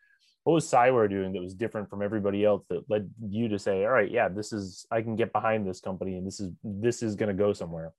what 0.44 0.54
was 0.54 0.66
Cyware 0.66 1.10
doing 1.10 1.34
that 1.34 1.42
was 1.42 1.54
different 1.54 1.90
from 1.90 2.02
everybody 2.02 2.44
else 2.46 2.64
that 2.70 2.90
led 2.90 3.10
you 3.28 3.48
to 3.50 3.60
say, 3.60 3.84
all 3.84 3.92
right, 3.92 4.12
yeah, 4.12 4.28
this 4.28 4.54
is 4.54 4.86
I 4.92 5.02
can 5.02 5.16
get 5.16 5.34
behind 5.34 5.68
this 5.68 5.80
company, 5.80 6.18
and 6.18 6.26
this 6.26 6.40
is 6.40 6.52
this 6.64 7.04
is 7.04 7.16
going 7.16 7.36
to 7.36 7.44
go 7.44 7.54
somewhere. 7.54 7.94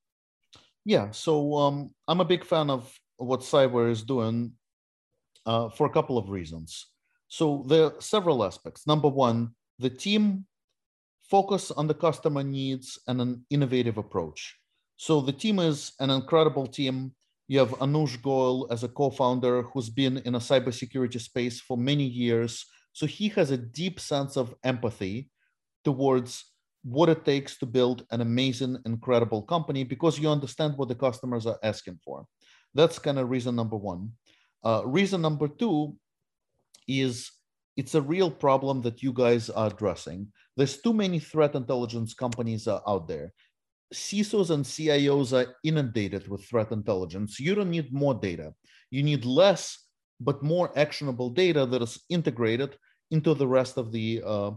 Yeah, 0.84 1.10
so 1.12 1.56
um, 1.56 1.90
I'm 2.08 2.20
a 2.20 2.24
big 2.24 2.44
fan 2.44 2.68
of 2.68 2.92
what 3.16 3.40
Cyware 3.40 3.90
is 3.90 4.02
doing 4.02 4.52
uh, 5.46 5.68
for 5.70 5.86
a 5.86 5.90
couple 5.90 6.18
of 6.18 6.28
reasons. 6.28 6.88
So 7.28 7.64
there 7.66 7.84
are 7.84 7.94
several 8.00 8.44
aspects. 8.44 8.86
Number 8.86 9.08
one, 9.08 9.54
the 9.78 9.90
team 9.90 10.46
focus 11.30 11.70
on 11.70 11.86
the 11.86 11.94
customer 11.94 12.42
needs 12.42 12.98
and 13.06 13.20
an 13.20 13.46
innovative 13.48 13.96
approach. 13.96 14.58
So 14.96 15.20
the 15.20 15.32
team 15.32 15.58
is 15.58 15.92
an 16.00 16.10
incredible 16.10 16.66
team. 16.66 17.12
You 17.48 17.58
have 17.58 17.70
Anuj 17.80 18.22
Goel 18.22 18.68
as 18.70 18.84
a 18.84 18.88
co-founder 18.88 19.62
who's 19.62 19.90
been 19.90 20.18
in 20.18 20.36
a 20.36 20.38
cybersecurity 20.38 21.20
space 21.20 21.60
for 21.60 21.76
many 21.76 22.04
years. 22.04 22.64
So 22.92 23.06
he 23.06 23.28
has 23.30 23.50
a 23.50 23.56
deep 23.56 24.00
sense 24.00 24.36
of 24.36 24.54
empathy 24.64 25.30
towards 25.84 26.44
what 26.84 27.08
it 27.08 27.24
takes 27.24 27.58
to 27.58 27.66
build 27.66 28.06
an 28.10 28.20
amazing, 28.20 28.78
incredible 28.86 29.42
company 29.42 29.84
because 29.84 30.18
you 30.18 30.28
understand 30.28 30.76
what 30.76 30.88
the 30.88 30.94
customers 30.94 31.46
are 31.46 31.58
asking 31.62 31.98
for. 32.04 32.26
That's 32.74 32.98
kind 32.98 33.18
of 33.18 33.30
reason 33.30 33.54
number 33.54 33.76
one. 33.76 34.12
Uh, 34.64 34.82
reason 34.84 35.20
number 35.20 35.48
two 35.48 35.96
is 36.88 37.30
it's 37.76 37.94
a 37.94 38.02
real 38.02 38.30
problem 38.30 38.82
that 38.82 39.02
you 39.02 39.12
guys 39.12 39.48
are 39.50 39.68
addressing. 39.68 40.28
There's 40.56 40.80
too 40.80 40.92
many 40.92 41.18
threat 41.18 41.54
intelligence 41.54 42.14
companies 42.14 42.68
out 42.68 43.08
there. 43.08 43.32
CISOs 43.92 44.50
and 44.50 44.64
CIOs 44.64 45.32
are 45.32 45.54
inundated 45.64 46.28
with 46.28 46.44
threat 46.44 46.72
intelligence. 46.72 47.38
You 47.38 47.54
don't 47.54 47.70
need 47.70 47.92
more 47.92 48.14
data. 48.14 48.54
You 48.90 49.02
need 49.02 49.24
less, 49.24 49.78
but 50.20 50.42
more 50.42 50.76
actionable 50.78 51.30
data 51.30 51.66
that 51.66 51.82
is 51.82 52.02
integrated 52.08 52.76
into 53.10 53.34
the 53.34 53.46
rest 53.46 53.76
of 53.76 53.92
the 53.92 54.22
uh, 54.24 54.52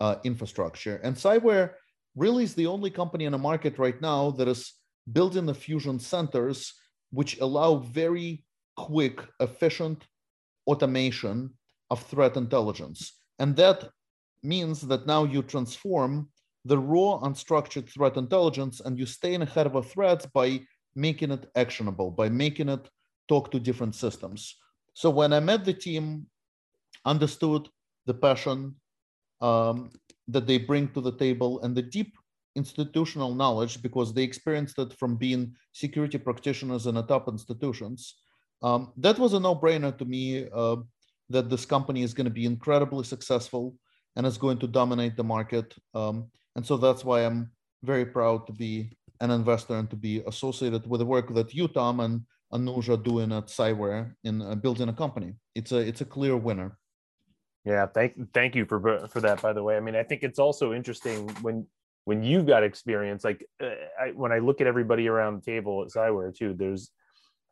uh, 0.00 0.16
infrastructure. 0.24 0.96
And 1.02 1.16
Cyware 1.16 1.72
really 2.14 2.44
is 2.44 2.54
the 2.54 2.66
only 2.66 2.90
company 2.90 3.24
in 3.24 3.32
the 3.32 3.38
market 3.38 3.78
right 3.78 4.00
now 4.00 4.30
that 4.32 4.48
is 4.48 4.72
building 5.10 5.46
the 5.46 5.54
fusion 5.54 5.98
centers, 5.98 6.74
which 7.10 7.38
allow 7.40 7.76
very 7.76 8.44
quick, 8.76 9.20
efficient 9.40 10.04
automation 10.66 11.50
of 11.90 12.02
threat 12.02 12.36
intelligence. 12.36 13.12
And 13.38 13.56
that 13.56 13.88
means 14.42 14.80
that 14.82 15.06
now 15.06 15.24
you 15.24 15.42
transform 15.42 16.28
the 16.66 16.78
raw 16.78 17.20
unstructured 17.22 17.88
threat 17.88 18.16
intelligence 18.16 18.80
and 18.80 18.98
you 18.98 19.06
stay 19.06 19.34
ahead 19.34 19.66
of 19.66 19.76
a 19.76 19.82
threat 19.82 20.26
by 20.32 20.60
making 20.94 21.30
it 21.30 21.48
actionable, 21.54 22.10
by 22.10 22.28
making 22.28 22.68
it 22.68 22.88
talk 23.28 23.50
to 23.50 23.60
different 23.60 23.94
systems. 23.94 24.56
So 24.94 25.10
when 25.10 25.32
I 25.32 25.40
met 25.40 25.64
the 25.64 25.72
team, 25.72 26.26
understood 27.04 27.68
the 28.06 28.14
passion, 28.14 28.74
um, 29.40 29.90
that 30.28 30.46
they 30.46 30.58
bring 30.58 30.88
to 30.88 31.00
the 31.00 31.12
table 31.12 31.60
and 31.62 31.76
the 31.76 31.82
deep 31.82 32.16
institutional 32.56 33.34
knowledge 33.34 33.82
because 33.82 34.12
they 34.12 34.22
experienced 34.22 34.78
it 34.78 34.92
from 34.94 35.16
being 35.16 35.54
security 35.72 36.18
practitioners 36.18 36.86
in 36.86 36.94
top 37.06 37.28
institutions. 37.28 38.16
Um, 38.62 38.92
that 38.96 39.18
was 39.18 39.34
a 39.34 39.40
no-brainer 39.40 39.96
to 39.98 40.04
me 40.04 40.48
uh, 40.52 40.76
that 41.28 41.50
this 41.50 41.66
company 41.66 42.02
is 42.02 42.14
going 42.14 42.24
to 42.24 42.30
be 42.30 42.46
incredibly 42.46 43.04
successful 43.04 43.76
and 44.16 44.26
is 44.26 44.38
going 44.38 44.58
to 44.58 44.66
dominate 44.66 45.16
the 45.16 45.24
market. 45.24 45.74
Um, 45.94 46.30
and 46.56 46.66
so 46.66 46.76
that's 46.76 47.04
why 47.04 47.24
I'm 47.24 47.50
very 47.82 48.06
proud 48.06 48.46
to 48.48 48.52
be 48.52 48.96
an 49.20 49.30
investor 49.30 49.76
and 49.76 49.88
to 49.90 49.96
be 49.96 50.22
associated 50.26 50.88
with 50.88 51.00
the 51.00 51.06
work 51.06 51.32
that 51.34 51.54
you, 51.54 51.68
Tom, 51.68 52.00
and 52.00 52.22
Anuj 52.52 52.88
are 52.88 52.96
doing 52.96 53.30
at 53.32 53.46
Cyware 53.46 54.14
in 54.24 54.42
uh, 54.42 54.54
building 54.54 54.88
a 54.88 54.92
company. 54.92 55.34
It's 55.54 55.72
a 55.72 55.78
it's 55.78 56.00
a 56.00 56.04
clear 56.04 56.36
winner. 56.36 56.78
Yeah, 57.64 57.86
thank 57.86 58.14
thank 58.32 58.54
you 58.54 58.64
for 58.64 59.06
for 59.08 59.20
that. 59.20 59.42
By 59.42 59.52
the 59.52 59.62
way, 59.62 59.76
I 59.76 59.80
mean 59.80 59.96
I 59.96 60.02
think 60.02 60.22
it's 60.22 60.38
also 60.38 60.72
interesting 60.72 61.28
when 61.42 61.66
when 62.04 62.22
you've 62.22 62.46
got 62.46 62.62
experience. 62.62 63.24
Like 63.24 63.44
uh, 63.62 63.70
I, 64.00 64.10
when 64.14 64.32
I 64.32 64.38
look 64.38 64.60
at 64.60 64.66
everybody 64.66 65.08
around 65.08 65.36
the 65.36 65.52
table 65.52 65.82
at 65.82 65.90
Cyware 65.90 66.34
too, 66.34 66.54
there's 66.54 66.90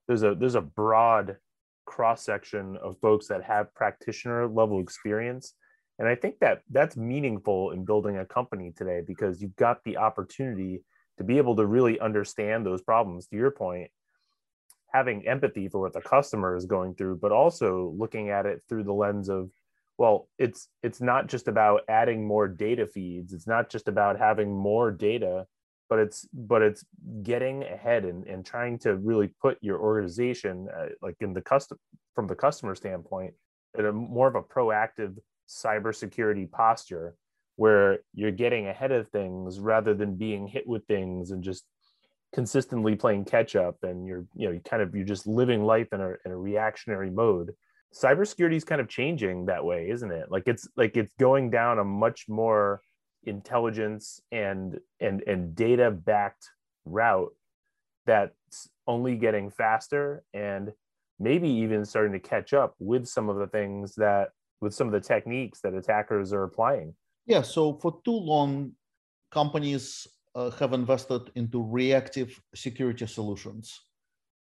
there's 0.07 0.23
a 0.23 0.35
there's 0.35 0.55
a 0.55 0.61
broad 0.61 1.37
cross 1.87 2.25
section 2.25 2.79
of 2.83 2.97
folks 3.01 3.27
that 3.29 3.43
have 3.43 3.75
practitioner 3.75 4.47
level 4.47 4.81
experience, 4.81 5.55
and 5.99 6.09
I 6.09 6.15
think 6.15 6.41
that 6.41 6.63
that's 6.71 6.97
meaningful 6.97 7.71
in 7.71 7.85
building 7.85 8.19
a 8.19 8.27
company 8.27 8.73
today 8.77 9.01
because 9.07 9.41
you've 9.41 9.57
got 9.57 9.83
the 9.85 9.97
opportunity 9.97 10.83
to 11.19 11.25
be 11.25 11.39
able 11.39 11.57
to 11.57 11.67
really 11.67 12.01
understand 12.01 12.67
those 12.67 12.83
problems. 12.83 13.27
To 13.29 13.37
your 13.37 13.53
point, 13.53 13.91
having 14.93 15.27
empathy 15.27 15.69
for 15.69 15.81
what 15.81 15.93
the 15.93 16.01
customer 16.01 16.57
is 16.57 16.67
going 16.67 16.95
through, 16.95 17.19
but 17.23 17.33
also 17.33 17.95
looking 17.97 18.31
at 18.31 18.47
it 18.47 18.63
through 18.69 18.85
the 18.85 18.93
lens 18.93 19.29
of 19.29 19.51
well 19.99 20.29
it's 20.39 20.69
it's 20.83 21.01
not 21.01 21.29
just 21.29 21.49
about 21.49 21.83
adding 21.89 22.27
more 22.27 22.49
data 22.49 22.87
feeds 22.87 23.33
it's 23.33 23.47
not 23.47 23.71
just 23.71 23.89
about 23.89 24.19
having 24.19 24.53
more 24.53 24.91
data 24.91 25.47
but 25.89 25.99
it's 25.99 26.27
but 26.33 26.63
it's 26.63 26.85
getting 27.23 27.63
ahead 27.65 28.05
and, 28.05 28.27
and 28.27 28.45
trying 28.45 28.79
to 28.79 28.97
really 28.97 29.29
put 29.41 29.59
your 29.61 29.79
organization 29.79 30.67
uh, 30.77 30.87
like 31.03 31.17
in 31.21 31.33
the 31.33 31.43
custom 31.43 31.79
from 32.15 32.27
the 32.27 32.35
customer 32.35 32.75
standpoint 32.75 33.35
in 33.79 33.87
a 33.87 33.93
more 33.93 34.29
of 34.29 34.35
a 34.35 34.43
proactive 34.43 35.17
cybersecurity 35.63 36.51
posture 36.51 37.15
where 37.57 38.01
you're 38.15 38.33
getting 38.33 38.67
ahead 38.67 38.91
of 38.91 39.09
things 39.09 39.61
rather 39.61 39.95
than 39.95 40.17
being 40.17 40.47
hit 40.47 40.67
with 40.67 40.85
things 40.87 41.31
and 41.31 41.45
just 41.45 41.65
consistently 42.33 42.97
playing 42.97 43.25
catch 43.25 43.55
up 43.55 43.77
and 43.85 44.07
you're 44.07 44.25
you 44.35 44.47
know 44.47 44.53
you 44.53 44.61
kind 44.61 44.83
of 44.83 44.93
you're 44.95 45.07
just 45.07 45.27
living 45.27 45.63
life 45.63 45.87
in 45.93 46.01
a, 46.01 46.15
in 46.25 46.33
a 46.33 46.37
reactionary 46.37 47.11
mode 47.11 47.53
cybersecurity 47.95 48.57
is 48.57 48.65
kind 48.65 48.81
of 48.81 48.89
changing 48.89 49.47
that 49.47 49.65
way, 49.65 49.89
isn't 49.91 50.11
it? 50.11 50.31
Like 50.31 50.45
it's 50.47 50.69
like 50.77 50.97
it's 50.97 51.13
going 51.19 51.51
down 51.51 51.79
a 51.79 51.85
much 51.85 52.27
more 52.29 52.81
intelligence 53.25 54.21
and 54.33 54.79
and 55.01 55.23
and 55.27 55.55
data 55.55 55.91
backed 55.91 56.51
route 56.85 57.33
that's 58.07 58.69
only 58.87 59.17
getting 59.17 59.51
faster 59.51 60.23
and 60.35 60.73
maybe 61.19 61.49
even 61.49 61.85
starting 61.85 62.13
to 62.13 62.19
catch 62.19 62.53
up 62.53 62.75
with 62.79 63.07
some 63.07 63.31
of 63.31 63.37
the 63.37 63.47
things 63.47 63.95
that 63.95 64.31
with 64.65 64.75
some 64.75 64.89
of 64.89 64.93
the 64.93 65.01
techniques 65.15 65.61
that 65.61 65.75
attackers 65.75 66.33
are 66.33 66.43
applying. 66.43 66.95
Yeah, 67.27 67.43
so 67.43 67.79
for 67.83 68.01
too 68.05 68.21
long 68.35 68.73
companies 69.31 70.07
uh, 70.35 70.51
have 70.59 70.73
invested 70.73 71.23
into 71.37 71.63
reactive 71.63 72.41
security 72.55 73.07
solutions 73.07 73.81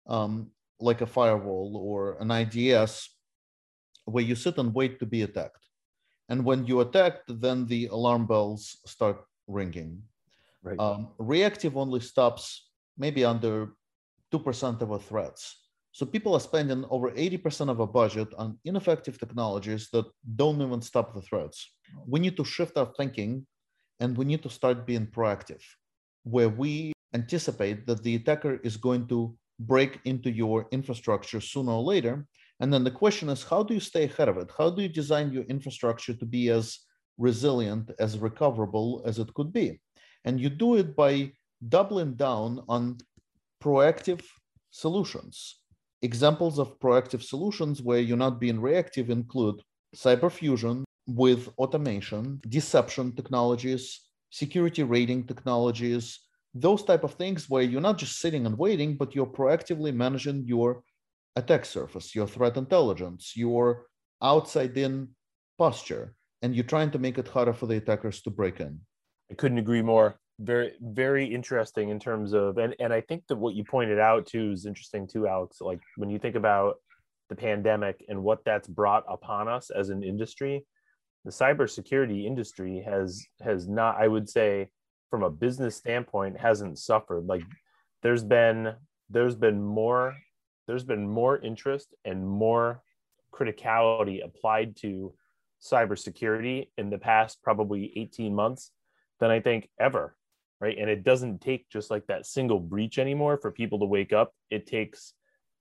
um, 0.08 0.52
like 0.80 1.02
a 1.02 1.06
firewall 1.06 1.78
or 1.78 2.18
an 2.20 2.30
IDS 2.32 3.10
where 4.06 4.24
you 4.24 4.36
sit 4.36 4.58
and 4.58 4.74
wait 4.74 5.00
to 5.00 5.06
be 5.06 5.22
attacked. 5.24 5.64
And 6.30 6.46
when 6.46 6.66
you 6.66 6.82
attacked, 6.82 7.26
then 7.28 7.66
the 7.66 7.88
alarm 7.88 8.26
bells 8.28 8.78
start 8.86 9.18
ringing. 9.48 10.04
Right. 10.64 10.80
Um, 10.80 11.10
reactive 11.18 11.78
only 11.78 12.02
stops 12.02 12.70
maybe 12.98 13.24
under 13.24 13.74
2% 14.32 14.82
of 14.82 14.92
our 14.92 15.00
threats. 15.00 15.69
So 15.92 16.06
people 16.06 16.34
are 16.34 16.40
spending 16.40 16.86
over 16.90 17.12
80% 17.12 17.70
of 17.70 17.80
a 17.80 17.88
budget 17.88 18.28
on 18.38 18.60
ineffective 18.64 19.20
technologies 19.20 19.90
that 19.92 20.06
don't 20.36 20.62
even 20.62 20.82
stop 20.82 21.14
the 21.14 21.22
threats. 21.22 21.74
We 22.08 22.20
need 22.20 22.38
to 22.38 22.46
shift 22.46 22.78
our 22.78 22.92
thinking 22.98 23.48
and 24.00 24.18
we 24.18 24.26
need 24.26 24.44
to 24.44 24.50
start 24.50 24.86
being 24.86 25.08
proactive, 25.08 25.62
where 26.24 26.50
we 26.50 26.94
anticipate 27.14 27.88
that 27.88 28.04
the 28.04 28.16
attacker 28.16 28.60
is 28.64 28.78
going 28.78 29.08
to 29.08 29.36
break 29.60 30.00
into 30.06 30.32
your 30.32 30.68
infrastructure 30.72 31.42
sooner 31.42 31.72
or 31.72 31.84
later. 31.84 32.26
And 32.60 32.74
then 32.74 32.84
the 32.84 32.92
question 32.92 33.30
is, 33.30 33.44
how 33.44 33.64
do 33.64 33.74
you 33.74 33.80
stay 33.80 34.06
ahead 34.06 34.30
of 34.30 34.38
it? 34.38 34.52
How 34.58 34.70
do 34.70 34.82
you 34.82 34.90
design 34.90 35.32
your 35.32 35.44
infrastructure 35.44 36.14
to 36.14 36.26
be 36.26 36.50
as 36.50 36.80
resilient, 37.18 37.92
as 38.00 38.18
recoverable 38.18 39.02
as 39.06 39.20
it 39.20 39.34
could 39.34 39.52
be? 39.52 39.82
And 40.24 40.40
you 40.40 40.50
do 40.50 40.76
it 40.76 40.96
by 40.96 41.32
doubling 41.68 42.16
down 42.16 42.64
on 42.70 42.98
proactive 43.62 44.24
solutions. 44.70 45.60
Examples 46.02 46.60
of 46.60 46.80
proactive 46.80 47.22
solutions 47.22 47.82
where 47.82 48.00
you're 48.00 48.18
not 48.18 48.40
being 48.40 48.60
reactive 48.60 49.10
include 49.10 49.62
cyber 49.96 50.32
fusion 50.32 50.86
with 51.08 51.50
automation, 51.58 52.40
deception 52.48 53.16
technologies, 53.16 54.02
security 54.30 54.84
rating 54.84 55.26
technologies, 55.26 56.20
those 56.54 56.84
type 56.84 57.04
of 57.04 57.14
things 57.14 57.50
where 57.50 57.64
you're 57.64 57.82
not 57.82 57.98
just 57.98 58.20
sitting 58.20 58.46
and 58.46 58.58
waiting, 58.58 58.96
but 58.96 59.14
you're 59.14 59.26
proactively 59.26 59.94
managing 59.94 60.46
your 60.46 60.84
attack 61.36 61.66
surface, 61.66 62.16
your 62.16 62.28
threat 62.28 62.58
intelligence, 62.58 63.34
your 63.36 63.86
outside 64.22 64.78
in 64.78 65.10
posture, 65.58 66.16
and 66.42 66.56
you're 66.56 66.64
trying 66.64 66.92
to 66.92 67.00
make 67.00 67.18
it 67.18 67.28
harder 67.28 67.54
for 67.54 67.68
the 67.68 67.78
attackers 67.78 68.22
to 68.22 68.30
break 68.30 68.60
in. 68.60 68.80
I 69.32 69.36
couldn't 69.36 69.58
agree 69.58 69.82
more. 69.82 70.20
Very, 70.40 70.74
very 70.82 71.26
interesting 71.26 71.90
in 71.90 72.00
terms 72.00 72.34
of, 72.34 72.58
and, 72.58 72.76
and 72.80 72.94
I 72.94 73.02
think 73.02 73.28
that 73.28 73.36
what 73.36 73.56
you 73.56 73.64
pointed 73.64 74.00
out 74.00 74.26
too 74.26 74.52
is 74.52 74.66
interesting 74.66 75.06
too, 75.06 75.28
Alex. 75.28 75.60
Like 75.60 75.82
when 75.98 76.10
you 76.10 76.18
think 76.18 76.36
about 76.36 76.76
the 77.28 77.36
pandemic 77.36 78.04
and 78.08 78.24
what 78.24 78.46
that's 78.46 78.68
brought 78.68 79.04
upon 79.10 79.48
us 79.50 79.70
as 79.70 79.90
an 79.90 80.02
industry, 80.02 80.66
the 81.26 81.32
cybersecurity 81.32 82.26
industry 82.26 82.82
has 82.86 83.26
has 83.42 83.68
not, 83.68 83.98
I 84.00 84.08
would 84.08 84.30
say, 84.30 84.70
from 85.10 85.24
a 85.24 85.30
business 85.30 85.76
standpoint 85.76 86.40
hasn't 86.40 86.78
suffered 86.78 87.26
like 87.26 87.42
there's 88.04 88.24
been 88.24 88.74
there's 89.10 89.36
been 89.36 89.62
more 89.62 90.16
there's 90.68 90.84
been 90.84 91.10
more 91.10 91.38
interest 91.40 91.94
and 92.06 92.28
more 92.28 92.82
criticality 93.34 94.24
applied 94.24 94.76
to 94.78 95.14
cybersecurity 95.62 96.70
in 96.78 96.90
the 96.90 96.98
past 96.98 97.42
probably 97.44 97.92
18 97.96 98.34
months 98.34 98.72
than 99.20 99.30
I 99.30 99.40
think 99.40 99.70
ever 99.80 100.16
right? 100.60 100.78
And 100.78 100.90
it 100.90 101.04
doesn't 101.04 101.42
take 101.42 101.70
just 101.70 101.90
like 101.90 102.06
that 102.08 102.26
single 102.26 102.60
breach 102.60 102.98
anymore 102.98 103.38
for 103.38 103.52
people 103.52 103.80
to 103.80 103.86
wake 103.86 104.14
up. 104.14 104.34
It 104.50 104.68
takes 104.68 105.14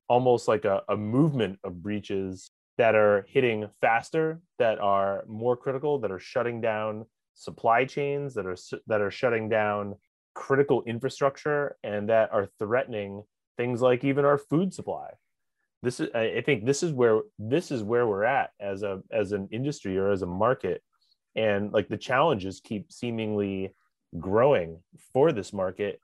almost 0.09 0.49
like 0.49 0.65
a, 0.65 0.83
a 0.89 0.97
movement 0.97 1.59
of 1.65 1.83
breaches 1.83 2.51
that 2.79 2.95
are 2.95 3.27
hitting 3.29 3.69
faster 3.81 4.41
that 4.59 4.79
are 4.79 5.25
more 5.27 5.57
critical 5.57 5.99
that 5.99 6.11
are 6.11 6.19
shutting 6.19 6.61
down 6.61 7.05
supply 7.35 7.85
chains 7.85 8.35
that 8.35 8.47
are 8.47 8.57
that 8.87 9.01
are 9.01 9.11
shutting 9.11 9.49
down 9.49 9.95
critical 10.35 10.83
infrastructure 10.85 11.77
and 11.83 12.09
that 12.09 12.33
are 12.33 12.49
threatening 12.59 13.23
things 13.57 13.81
like 13.81 14.05
even 14.05 14.25
our 14.25 14.39
food 14.39 14.73
supply. 14.73 15.11
This 15.83 16.01
is 16.01 16.09
i 16.15 16.41
think 16.45 16.65
this 16.65 16.83
is 16.83 16.93
where 16.93 17.21
this 17.39 17.71
is 17.71 17.83
where 17.83 18.07
we're 18.07 18.25
at 18.25 18.51
as 18.59 18.83
a 18.83 19.01
as 19.13 19.33
an 19.33 19.49
industry 19.53 19.97
or 19.99 20.11
as 20.11 20.23
a 20.23 20.27
market. 20.27 20.83
And 21.37 21.73
like 21.73 21.89
the 21.89 21.97
challenges 21.97 22.61
keep 22.61 22.91
seemingly 22.91 23.75
growing 24.19 24.81
for 25.13 25.33
this 25.33 25.53
market 25.53 26.01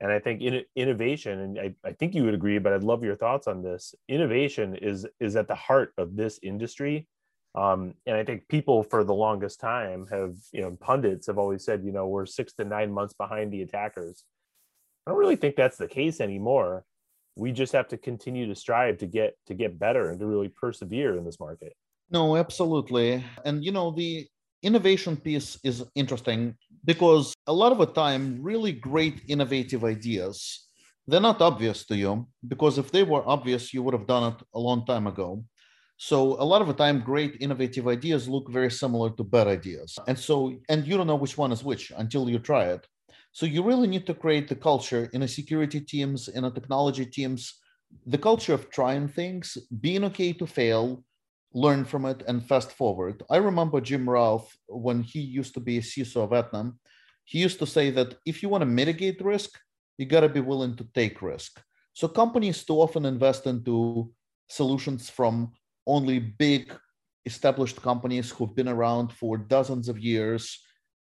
and 0.00 0.10
i 0.10 0.18
think 0.18 0.40
in, 0.40 0.62
innovation 0.74 1.38
and 1.38 1.58
I, 1.58 1.74
I 1.84 1.92
think 1.92 2.14
you 2.14 2.24
would 2.24 2.34
agree 2.34 2.58
but 2.58 2.72
i'd 2.72 2.82
love 2.82 3.04
your 3.04 3.16
thoughts 3.16 3.46
on 3.46 3.62
this 3.62 3.94
innovation 4.08 4.74
is 4.76 5.06
is 5.20 5.36
at 5.36 5.48
the 5.48 5.54
heart 5.54 5.92
of 5.98 6.16
this 6.16 6.40
industry 6.42 7.06
um, 7.54 7.94
and 8.06 8.16
I 8.16 8.24
think 8.24 8.46
people 8.48 8.82
for 8.82 9.04
the 9.04 9.14
longest 9.14 9.58
time 9.58 10.06
have, 10.10 10.36
you 10.52 10.60
know, 10.60 10.76
pundits 10.80 11.26
have 11.26 11.38
always 11.38 11.64
said, 11.64 11.82
you 11.82 11.92
know, 11.92 12.06
we're 12.06 12.26
six 12.26 12.52
to 12.54 12.64
nine 12.64 12.92
months 12.92 13.14
behind 13.14 13.52
the 13.52 13.62
attackers. 13.62 14.24
I 15.06 15.10
don't 15.10 15.18
really 15.18 15.36
think 15.36 15.56
that's 15.56 15.78
the 15.78 15.88
case 15.88 16.20
anymore. 16.20 16.84
We 17.36 17.52
just 17.52 17.72
have 17.72 17.88
to 17.88 17.96
continue 17.96 18.46
to 18.46 18.54
strive 18.54 18.98
to 18.98 19.06
get 19.06 19.34
to 19.46 19.54
get 19.54 19.78
better 19.78 20.10
and 20.10 20.20
to 20.20 20.26
really 20.26 20.48
persevere 20.48 21.16
in 21.16 21.24
this 21.24 21.40
market. 21.40 21.72
No, 22.10 22.36
absolutely. 22.36 23.24
And 23.44 23.64
you 23.64 23.72
know, 23.72 23.90
the 23.90 24.26
innovation 24.62 25.16
piece 25.16 25.58
is 25.64 25.84
interesting 25.94 26.56
because 26.84 27.34
a 27.46 27.52
lot 27.52 27.72
of 27.72 27.78
the 27.78 27.86
time, 27.86 28.38
really 28.40 28.72
great 28.72 29.22
innovative 29.28 29.84
ideas, 29.84 30.68
they're 31.06 31.20
not 31.20 31.40
obvious 31.40 31.86
to 31.86 31.96
you 31.96 32.28
because 32.46 32.78
if 32.78 32.90
they 32.90 33.02
were 33.02 33.26
obvious, 33.26 33.72
you 33.72 33.82
would 33.82 33.94
have 33.94 34.06
done 34.06 34.32
it 34.32 34.42
a 34.54 34.58
long 34.58 34.84
time 34.84 35.06
ago. 35.06 35.42
So 35.96 36.40
a 36.40 36.44
lot 36.44 36.62
of 36.62 36.68
the 36.68 36.74
time, 36.74 37.00
great 37.00 37.38
innovative 37.40 37.88
ideas 37.88 38.28
look 38.28 38.50
very 38.50 38.70
similar 38.70 39.10
to 39.10 39.24
bad 39.24 39.48
ideas. 39.48 39.98
And 40.06 40.16
so, 40.16 40.54
and 40.68 40.86
you 40.86 40.96
don't 40.96 41.08
know 41.08 41.16
which 41.16 41.36
one 41.36 41.50
is 41.50 41.64
which 41.64 41.90
until 41.96 42.30
you 42.30 42.38
try 42.38 42.66
it. 42.66 42.86
So 43.32 43.46
you 43.46 43.62
really 43.62 43.88
need 43.88 44.06
to 44.06 44.14
create 44.14 44.48
the 44.48 44.54
culture 44.54 45.08
in 45.12 45.22
a 45.22 45.28
security 45.28 45.80
teams, 45.80 46.28
in 46.28 46.44
a 46.44 46.50
technology 46.50 47.04
teams, 47.04 47.54
the 48.06 48.18
culture 48.18 48.54
of 48.54 48.70
trying 48.70 49.08
things, 49.08 49.58
being 49.80 50.04
okay 50.04 50.32
to 50.34 50.46
fail, 50.46 51.02
learn 51.54 51.84
from 51.84 52.04
it, 52.04 52.22
and 52.28 52.46
fast 52.46 52.72
forward. 52.72 53.22
I 53.30 53.38
remember 53.38 53.80
Jim 53.80 54.08
Routh 54.08 54.54
when 54.66 55.02
he 55.02 55.20
used 55.20 55.54
to 55.54 55.60
be 55.60 55.78
a 55.78 55.82
CISO 55.82 56.24
of 56.24 56.32
Aetna. 56.32 56.72
He 57.24 57.38
used 57.38 57.58
to 57.58 57.66
say 57.66 57.90
that 57.90 58.16
if 58.26 58.42
you 58.42 58.48
want 58.48 58.62
to 58.62 58.66
mitigate 58.66 59.20
risk, 59.20 59.58
you 59.96 60.06
got 60.06 60.20
to 60.20 60.28
be 60.28 60.40
willing 60.40 60.76
to 60.76 60.86
take 60.94 61.22
risk. 61.22 61.60
So 61.92 62.06
companies 62.06 62.64
too 62.64 62.80
often 62.80 63.04
invest 63.04 63.46
into 63.46 64.12
solutions 64.48 65.10
from 65.10 65.52
only 65.86 66.18
big 66.18 66.72
established 67.26 67.82
companies 67.82 68.30
who've 68.30 68.54
been 68.54 68.68
around 68.68 69.12
for 69.12 69.36
dozens 69.36 69.88
of 69.88 69.98
years. 69.98 70.62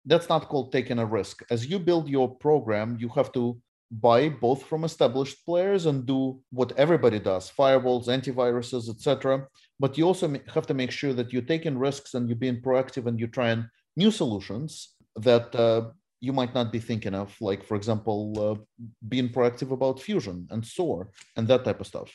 That's 0.06 0.30
not 0.30 0.48
called 0.48 0.71
taking 0.71 1.00
a 1.00 1.06
risk. 1.06 1.43
As 1.50 1.65
you 1.65 1.80
build 1.80 2.08
your 2.08 2.30
program, 2.36 2.98
you 3.00 3.10
have 3.10 3.32
to 3.34 3.60
buy 4.01 4.29
both 4.29 4.63
from 4.63 4.84
established 4.84 5.45
players 5.45 5.86
and 5.86 6.05
do 6.05 6.39
what 6.51 6.71
everybody 6.77 7.19
does 7.19 7.51
firewalls 7.58 8.08
antiviruses 8.08 8.89
etc 8.89 9.45
but 9.79 9.97
you 9.97 10.05
also 10.05 10.27
have 10.53 10.67
to 10.67 10.73
make 10.73 10.91
sure 10.91 11.13
that 11.13 11.31
you're 11.31 11.41
taking 11.53 11.77
risks 11.77 12.13
and 12.13 12.27
you're 12.27 12.43
being 12.45 12.62
proactive 12.62 13.05
and 13.05 13.19
you're 13.19 13.38
trying 13.39 13.67
new 13.95 14.12
solutions 14.12 14.95
that 15.15 15.53
uh, 15.55 15.89
you 16.19 16.34
might 16.34 16.53
not 16.53 16.71
be 16.71 16.79
thinking 16.79 17.13
of 17.13 17.36
like 17.39 17.63
for 17.63 17.75
example 17.75 18.19
uh, 18.38 18.86
being 19.08 19.29
proactive 19.29 19.71
about 19.71 20.01
fusion 20.01 20.47
and 20.49 20.65
SOAR 20.65 21.10
and 21.38 21.47
that 21.47 21.63
type 21.63 21.79
of 21.79 21.88
stuff 21.88 22.12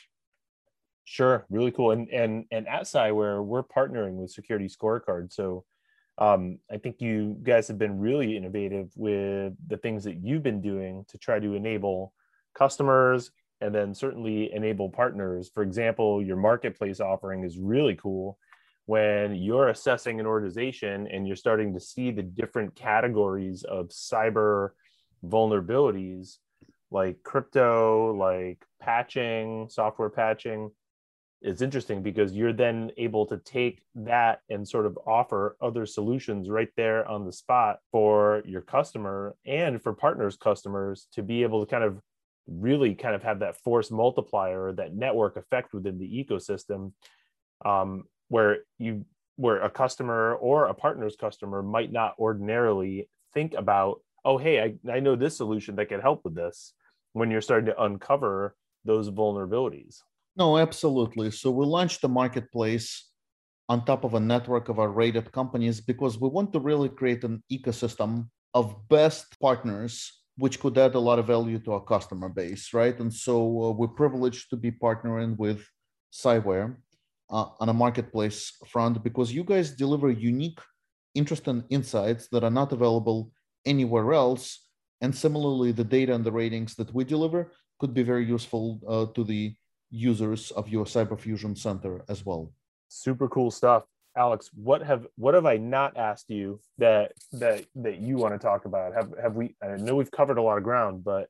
Sure, 1.03 1.45
really 1.49 1.71
cool. 1.71 1.91
And 1.91 2.07
and 2.09 2.45
and 2.51 2.67
at 2.67 2.83
Cyware, 2.83 3.43
we're 3.43 3.63
partnering 3.63 4.13
with 4.13 4.31
Security 4.31 4.67
Scorecard. 4.67 5.33
So 5.33 5.65
um, 6.17 6.59
I 6.69 6.77
think 6.77 7.01
you 7.01 7.37
guys 7.41 7.67
have 7.67 7.77
been 7.77 7.99
really 7.99 8.37
innovative 8.37 8.91
with 8.95 9.53
the 9.67 9.77
things 9.77 10.03
that 10.03 10.23
you've 10.23 10.43
been 10.43 10.61
doing 10.61 11.05
to 11.09 11.17
try 11.17 11.39
to 11.39 11.53
enable 11.55 12.13
customers 12.53 13.31
and 13.61 13.73
then 13.73 13.93
certainly 13.93 14.51
enable 14.53 14.89
partners. 14.89 15.49
For 15.53 15.63
example, 15.63 16.21
your 16.21 16.37
marketplace 16.37 16.99
offering 16.99 17.43
is 17.43 17.57
really 17.57 17.95
cool 17.95 18.37
when 18.85 19.35
you're 19.35 19.69
assessing 19.69 20.19
an 20.19 20.25
organization 20.25 21.07
and 21.07 21.27
you're 21.27 21.35
starting 21.35 21.73
to 21.73 21.79
see 21.79 22.11
the 22.11 22.23
different 22.23 22.75
categories 22.75 23.63
of 23.63 23.87
cyber 23.89 24.71
vulnerabilities 25.23 26.37
like 26.89 27.23
crypto, 27.23 28.13
like 28.13 28.65
patching, 28.81 29.67
software 29.69 30.09
patching 30.09 30.71
it's 31.41 31.61
interesting 31.61 32.03
because 32.03 32.33
you're 32.33 32.53
then 32.53 32.91
able 32.97 33.25
to 33.25 33.37
take 33.37 33.81
that 33.95 34.41
and 34.49 34.67
sort 34.67 34.85
of 34.85 34.97
offer 35.07 35.57
other 35.59 35.85
solutions 35.85 36.49
right 36.49 36.69
there 36.77 37.07
on 37.07 37.25
the 37.25 37.31
spot 37.31 37.79
for 37.91 38.43
your 38.45 38.61
customer 38.61 39.35
and 39.45 39.81
for 39.81 39.93
partners 39.93 40.37
customers 40.37 41.07
to 41.13 41.23
be 41.23 41.41
able 41.41 41.65
to 41.65 41.69
kind 41.69 41.83
of 41.83 41.99
really 42.47 42.93
kind 42.93 43.15
of 43.15 43.23
have 43.23 43.39
that 43.39 43.57
force 43.57 43.89
multiplier 43.89 44.71
that 44.71 44.95
network 44.95 45.35
effect 45.35 45.73
within 45.73 45.97
the 45.97 46.25
ecosystem 46.25 46.91
um, 47.65 48.03
where 48.27 48.59
you 48.77 49.05
where 49.37 49.61
a 49.61 49.69
customer 49.69 50.35
or 50.35 50.67
a 50.67 50.73
partner's 50.73 51.15
customer 51.15 51.63
might 51.63 51.91
not 51.91 52.13
ordinarily 52.19 53.09
think 53.33 53.53
about 53.55 54.01
oh 54.25 54.37
hey 54.37 54.61
I, 54.61 54.91
I 54.91 54.99
know 54.99 55.15
this 55.15 55.37
solution 55.37 55.75
that 55.77 55.89
can 55.89 56.01
help 56.01 56.23
with 56.23 56.35
this 56.35 56.73
when 57.13 57.31
you're 57.31 57.41
starting 57.41 57.67
to 57.67 57.83
uncover 57.83 58.55
those 58.85 59.09
vulnerabilities 59.09 60.01
no, 60.35 60.57
absolutely. 60.57 61.31
So 61.31 61.51
we 61.51 61.65
launched 61.65 62.01
the 62.01 62.09
marketplace 62.09 63.09
on 63.69 63.85
top 63.85 64.03
of 64.03 64.13
a 64.13 64.19
network 64.19 64.69
of 64.69 64.79
our 64.79 64.89
rated 64.89 65.31
companies 65.31 65.79
because 65.81 66.19
we 66.19 66.27
want 66.29 66.51
to 66.53 66.59
really 66.59 66.89
create 66.89 67.23
an 67.23 67.43
ecosystem 67.51 68.27
of 68.53 68.75
best 68.89 69.39
partners 69.39 70.21
which 70.37 70.59
could 70.59 70.77
add 70.77 70.95
a 70.95 70.99
lot 70.99 71.19
of 71.19 71.27
value 71.27 71.59
to 71.59 71.73
our 71.73 71.81
customer 71.81 72.29
base, 72.29 72.73
right? 72.73 72.99
And 72.99 73.13
so 73.13 73.63
uh, 73.63 73.71
we're 73.71 73.87
privileged 73.87 74.49
to 74.49 74.57
be 74.57 74.71
partnering 74.71 75.37
with 75.37 75.65
Cyware. 76.11 76.75
uh, 77.31 77.45
on 77.59 77.69
a 77.69 77.73
marketplace 77.73 78.53
front 78.67 79.01
because 79.03 79.31
you 79.31 79.43
guys 79.43 79.71
deliver 79.71 80.11
unique, 80.11 80.59
interesting 81.15 81.63
insights 81.69 82.27
that 82.31 82.43
are 82.43 82.51
not 82.51 82.73
available 82.73 83.31
anywhere 83.65 84.13
else. 84.13 84.67
And 84.99 85.15
similarly, 85.15 85.71
the 85.71 85.83
data 85.83 86.13
and 86.13 86.25
the 86.25 86.31
ratings 86.31 86.75
that 86.75 86.93
we 86.93 87.03
deliver 87.05 87.51
could 87.79 87.93
be 87.93 88.03
very 88.03 88.25
useful 88.25 88.79
uh, 88.87 89.05
to 89.15 89.23
the 89.23 89.55
users 89.91 90.51
of 90.51 90.69
your 90.69 90.85
Cyberfusion 90.85 91.57
Center 91.57 92.03
as 92.09 92.25
well. 92.25 92.51
Super 92.87 93.27
cool 93.27 93.51
stuff. 93.51 93.83
Alex, 94.17 94.49
what 94.55 94.81
have 94.81 95.07
what 95.15 95.35
have 95.35 95.45
I 95.45 95.57
not 95.57 95.95
asked 95.95 96.29
you 96.29 96.59
that 96.79 97.13
that 97.33 97.65
that 97.75 97.99
you 97.99 98.17
want 98.17 98.33
to 98.33 98.39
talk 98.39 98.65
about? 98.65 98.93
Have 98.93 99.13
have 99.21 99.35
we 99.35 99.55
I 99.63 99.77
know 99.77 99.95
we've 99.95 100.11
covered 100.11 100.37
a 100.37 100.41
lot 100.41 100.57
of 100.57 100.63
ground, 100.63 101.03
but 101.03 101.29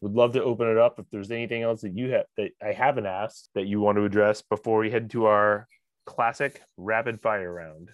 would 0.00 0.14
love 0.14 0.32
to 0.32 0.42
open 0.42 0.68
it 0.68 0.78
up 0.78 0.98
if 0.98 1.06
there's 1.10 1.30
anything 1.30 1.62
else 1.62 1.80
that 1.82 1.96
you 1.96 2.10
have 2.10 2.26
that 2.36 2.50
I 2.62 2.72
haven't 2.72 3.06
asked 3.06 3.50
that 3.54 3.66
you 3.66 3.80
want 3.80 3.98
to 3.98 4.04
address 4.04 4.42
before 4.42 4.78
we 4.78 4.90
head 4.90 5.10
to 5.10 5.26
our 5.26 5.66
classic 6.06 6.60
rapid 6.76 7.20
fire 7.20 7.52
round. 7.52 7.90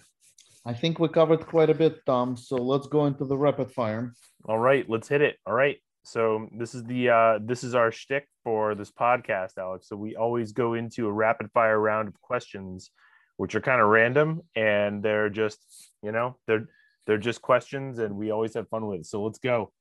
I 0.65 0.73
think 0.73 0.99
we 0.99 1.07
covered 1.07 1.45
quite 1.45 1.69
a 1.69 1.75
bit, 1.75 2.05
Tom. 2.05 2.35
So 2.35 2.57
let's 2.57 2.87
go 2.87 3.05
into 3.05 3.25
the 3.25 3.37
rapid 3.37 3.71
fire. 3.71 4.13
All 4.45 4.57
right, 4.57 4.87
let's 4.89 5.07
hit 5.07 5.21
it. 5.21 5.37
All 5.45 5.53
right. 5.53 5.77
So 6.09 6.49
this 6.51 6.73
is 6.73 6.83
the 6.85 7.09
uh, 7.09 7.39
this 7.39 7.63
is 7.63 7.75
our 7.75 7.91
shtick 7.91 8.27
for 8.43 8.73
this 8.73 8.91
podcast, 8.91 9.59
Alex. 9.59 9.87
So 9.87 9.95
we 9.95 10.15
always 10.15 10.51
go 10.51 10.73
into 10.73 11.07
a 11.07 11.11
rapid 11.11 11.51
fire 11.51 11.79
round 11.79 12.07
of 12.07 12.19
questions, 12.19 12.89
which 13.37 13.53
are 13.53 13.61
kind 13.61 13.79
of 13.79 13.89
random 13.89 14.41
and 14.55 15.03
they're 15.03 15.29
just 15.29 15.59
you 16.01 16.11
know 16.11 16.35
they're 16.47 16.67
they're 17.05 17.19
just 17.19 17.43
questions, 17.43 17.99
and 17.99 18.15
we 18.15 18.31
always 18.31 18.55
have 18.55 18.67
fun 18.69 18.87
with 18.87 19.01
it. 19.01 19.05
So 19.05 19.23
let's 19.23 19.37
go 19.37 19.71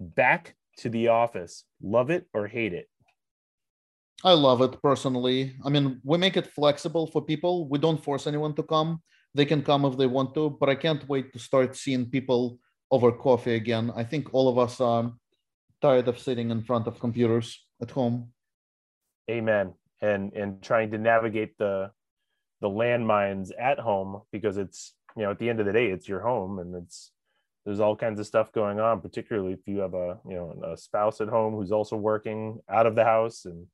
back 0.00 0.56
to 0.78 0.88
the 0.88 1.08
office. 1.08 1.64
Love 1.82 2.08
it 2.08 2.26
or 2.32 2.46
hate 2.46 2.72
it? 2.72 2.88
I 4.24 4.32
love 4.32 4.62
it 4.62 4.80
personally. 4.82 5.54
I 5.66 5.68
mean, 5.68 6.00
we 6.02 6.16
make 6.16 6.38
it 6.38 6.46
flexible 6.46 7.06
for 7.06 7.20
people. 7.20 7.68
We 7.68 7.78
don't 7.78 8.02
force 8.02 8.26
anyone 8.26 8.54
to 8.54 8.62
come. 8.62 9.02
They 9.34 9.44
can 9.44 9.62
come 9.62 9.84
if 9.84 9.98
they 9.98 10.06
want 10.06 10.34
to, 10.34 10.48
but 10.48 10.70
I 10.70 10.76
can't 10.76 11.06
wait 11.08 11.32
to 11.34 11.38
start 11.38 11.76
seeing 11.76 12.06
people 12.06 12.58
over 12.90 13.12
coffee 13.12 13.54
again. 13.54 13.92
I 13.94 14.04
think 14.04 14.32
all 14.32 14.48
of 14.48 14.58
us 14.58 14.80
are 14.80 15.12
tired 15.80 16.08
of 16.08 16.18
sitting 16.18 16.50
in 16.50 16.62
front 16.62 16.86
of 16.86 17.00
computers 17.00 17.64
at 17.80 17.90
home. 17.90 18.32
Amen. 19.30 19.74
And 20.00 20.32
and 20.32 20.62
trying 20.62 20.90
to 20.90 20.98
navigate 20.98 21.56
the 21.58 21.90
the 22.60 22.68
landmines 22.68 23.50
at 23.58 23.78
home 23.78 24.22
because 24.32 24.56
it's 24.56 24.94
you 25.16 25.22
know 25.22 25.30
at 25.30 25.38
the 25.38 25.48
end 25.48 25.60
of 25.60 25.66
the 25.66 25.72
day 25.72 25.86
it's 25.86 26.08
your 26.08 26.20
home 26.20 26.58
and 26.58 26.74
it's 26.74 27.12
there's 27.64 27.80
all 27.80 27.96
kinds 27.96 28.20
of 28.20 28.26
stuff 28.26 28.52
going 28.52 28.80
on 28.80 29.00
particularly 29.00 29.52
if 29.52 29.60
you 29.66 29.78
have 29.78 29.94
a 29.94 30.18
you 30.28 30.34
know 30.34 30.54
a 30.72 30.76
spouse 30.76 31.20
at 31.20 31.28
home 31.28 31.54
who's 31.54 31.72
also 31.72 31.96
working 31.96 32.58
out 32.68 32.86
of 32.86 32.94
the 32.94 33.04
house 33.04 33.44
and 33.44 33.66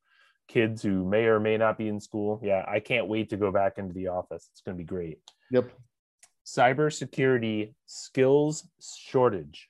kids 0.48 0.82
who 0.82 1.04
may 1.04 1.24
or 1.26 1.38
may 1.38 1.56
not 1.56 1.78
be 1.78 1.88
in 1.88 2.00
school. 2.00 2.40
Yeah 2.42 2.64
i 2.68 2.80
can't 2.80 3.08
wait 3.08 3.30
to 3.30 3.36
go 3.36 3.50
back 3.50 3.78
into 3.78 3.94
the 3.94 4.08
office. 4.08 4.48
It's 4.52 4.60
going 4.60 4.76
to 4.76 4.82
be 4.82 4.86
great. 4.86 5.18
Yep. 5.50 5.70
Cybersecurity 6.46 7.74
skills 7.86 8.68
shortage 8.80 9.68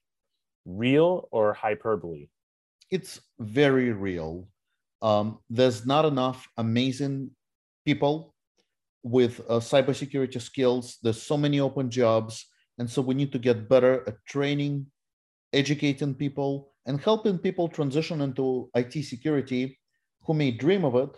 real 0.64 1.28
or 1.30 1.52
hyperbole 1.52 2.28
it's 2.90 3.20
very 3.38 3.92
real 3.92 4.48
um, 5.02 5.38
there's 5.48 5.86
not 5.86 6.04
enough 6.04 6.46
amazing 6.58 7.30
people 7.84 8.34
with 9.02 9.40
uh, 9.48 9.54
cybersecurity 9.54 10.40
skills 10.40 10.98
there's 11.02 11.22
so 11.22 11.36
many 11.36 11.60
open 11.60 11.90
jobs 11.90 12.46
and 12.80 12.88
so 12.88 13.02
we 13.02 13.14
need 13.14 13.30
to 13.32 13.38
get 13.38 13.68
better 13.68 14.02
at 14.08 14.24
training, 14.24 14.86
educating 15.52 16.14
people, 16.14 16.72
and 16.86 16.98
helping 16.98 17.36
people 17.36 17.68
transition 17.68 18.22
into 18.22 18.70
IT 18.74 19.04
security 19.04 19.78
who 20.24 20.32
may 20.32 20.50
dream 20.50 20.86
of 20.86 20.94
it, 20.94 21.14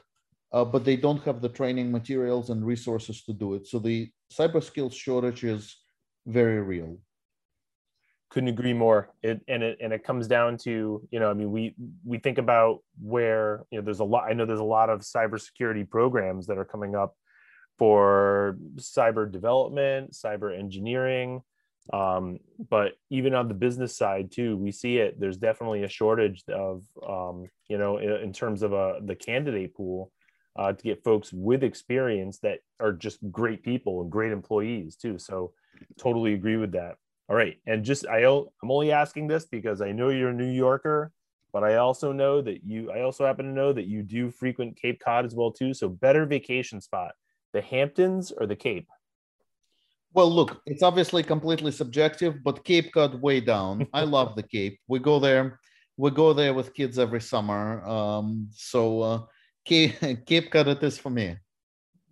uh, 0.53 0.65
but 0.65 0.85
they 0.85 0.97
don't 0.97 1.23
have 1.23 1.41
the 1.41 1.49
training 1.49 1.93
materials 1.93 2.51
and 2.51 2.67
resources 2.67 3.23
to 3.23 3.33
do 3.33 3.55
it. 3.55 3.69
So 3.69 3.79
the 3.79 4.11
cyber 4.37 4.61
skills 4.61 4.93
shortage 4.93 5.45
is 5.45 5.77
very 6.27 6.61
real. 6.61 6.99
Couldn't 8.33 8.49
agree 8.49 8.73
more. 8.73 9.11
It 9.23 9.43
and 9.47 9.63
it 9.63 9.77
and 9.83 9.93
it 9.93 10.05
comes 10.05 10.27
down 10.27 10.57
to 10.59 11.07
you 11.11 11.21
know 11.21 11.31
I 11.31 11.35
mean 11.35 11.53
we 11.53 11.75
we 12.03 12.17
think 12.17 12.39
about 12.39 12.79
where 12.99 13.65
you 13.71 13.79
know 13.79 13.85
there's 13.85 14.01
a 14.01 14.05
lot 14.05 14.25
I 14.27 14.33
know 14.33 14.47
there's 14.47 14.59
a 14.59 14.65
lot 14.65 14.89
of 14.89 15.01
cybersecurity 15.01 15.91
programs 15.91 16.47
that 16.47 16.57
are 16.57 16.65
coming 16.65 16.97
up 16.97 17.15
for 17.79 18.57
cyber 18.77 19.31
development, 19.31 20.13
cyber 20.13 20.59
engineering, 20.59 21.43
um, 21.93 22.39
but 22.71 22.93
even 23.11 23.35
on 23.35 23.49
the 23.49 23.55
business 23.55 23.95
side 23.95 24.33
too 24.33 24.57
we 24.57 24.73
see 24.73 24.97
it 24.97 25.21
there's 25.21 25.37
definitely 25.37 25.83
a 25.83 25.89
shortage 25.89 26.43
of 26.49 26.85
um, 27.07 27.45
you 27.69 27.77
know 27.77 27.99
in, 27.99 28.13
in, 28.13 28.33
terms 28.33 28.63
of 28.63 28.73
uh, 28.73 28.95
the 29.05 29.15
candidate 29.15 29.75
pool 29.75 30.11
uh, 30.57 30.73
to 30.73 30.83
get 30.83 31.05
folks 31.05 31.35
with 31.35 31.63
experience 31.63 32.39
that 32.39 32.61
are 32.81 32.93
just 32.95 33.19
great 33.31 33.63
people 33.63 34.01
and 34.01 34.11
great 34.11 34.33
employees 34.33 34.97
too. 34.97 35.19
So 35.19 35.53
totally 35.99 36.33
agree 36.33 36.57
with 36.57 36.73
that 36.73 36.97
all 37.33 37.39
right 37.39 37.57
and 37.67 37.83
just 37.83 38.07
i 38.09 38.19
i'm 38.27 38.71
only 38.71 38.93
asking 38.93 39.27
this 39.27 39.47
because 39.47 39.81
i 39.81 39.91
know 39.91 40.11
you're 40.11 40.29
a 40.29 40.35
new 40.35 40.53
yorker 40.53 41.11
but 41.51 41.65
i 41.65 41.77
also 41.77 42.13
know 42.13 42.43
that 42.43 42.63
you 42.63 42.93
i 42.93 43.01
also 43.01 43.25
happen 43.25 43.47
to 43.47 43.51
know 43.53 43.73
that 43.73 43.87
you 43.87 44.03
do 44.03 44.31
frequent 44.31 44.77
cape 44.77 45.01
cod 45.03 45.25
as 45.25 45.35
well 45.35 45.51
too 45.51 45.73
so 45.73 45.89
better 45.89 46.27
vacation 46.27 46.79
spot 46.79 47.13
the 47.55 47.63
hamptons 47.63 48.33
or 48.33 48.47
the 48.47 48.55
cape 48.55 48.87
well, 50.15 50.31
look, 50.31 50.61
it's 50.67 50.83
obviously 50.83 51.23
completely 51.23 51.73
subjective, 51.73 52.45
but 52.45 52.65
Cape 52.65 52.93
Cod 52.93 53.23
way 53.23 53.41
down. 53.41 53.87
I 53.95 54.03
love 54.03 54.37
the 54.37 54.43
Cape. 54.43 54.79
We 54.87 54.99
go 54.99 55.19
there. 55.19 55.59
We 55.97 56.11
go 56.11 56.35
there 56.35 56.53
with 56.53 56.75
kids 56.75 56.99
every 56.99 57.23
summer. 57.23 57.83
Um, 57.87 58.49
so 58.53 59.01
uh, 59.01 59.21
Cape, 59.65 59.95
Cape 60.27 60.51
Cod 60.51 60.69
it 60.69 60.83
is 60.83 60.99
for 60.99 61.09
me. 61.09 61.39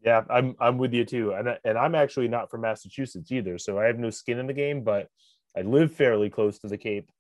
Yeah, 0.04 0.22
I'm 0.30 0.56
I'm 0.60 0.78
with 0.78 0.94
you 0.94 1.04
too, 1.04 1.32
and 1.32 1.58
and 1.64 1.76
I'm 1.76 1.94
actually 1.94 2.28
not 2.28 2.50
from 2.50 2.62
Massachusetts 2.62 3.30
either, 3.30 3.58
so 3.58 3.78
I 3.78 3.84
have 3.84 3.98
no 3.98 4.10
skin 4.10 4.38
in 4.38 4.46
the 4.46 4.54
game. 4.54 4.82
But 4.82 5.08
I 5.56 5.62
live 5.62 5.92
fairly 5.92 6.30
close 6.30 6.58
to 6.60 6.68
the 6.68 6.78
Cape, 6.78 7.10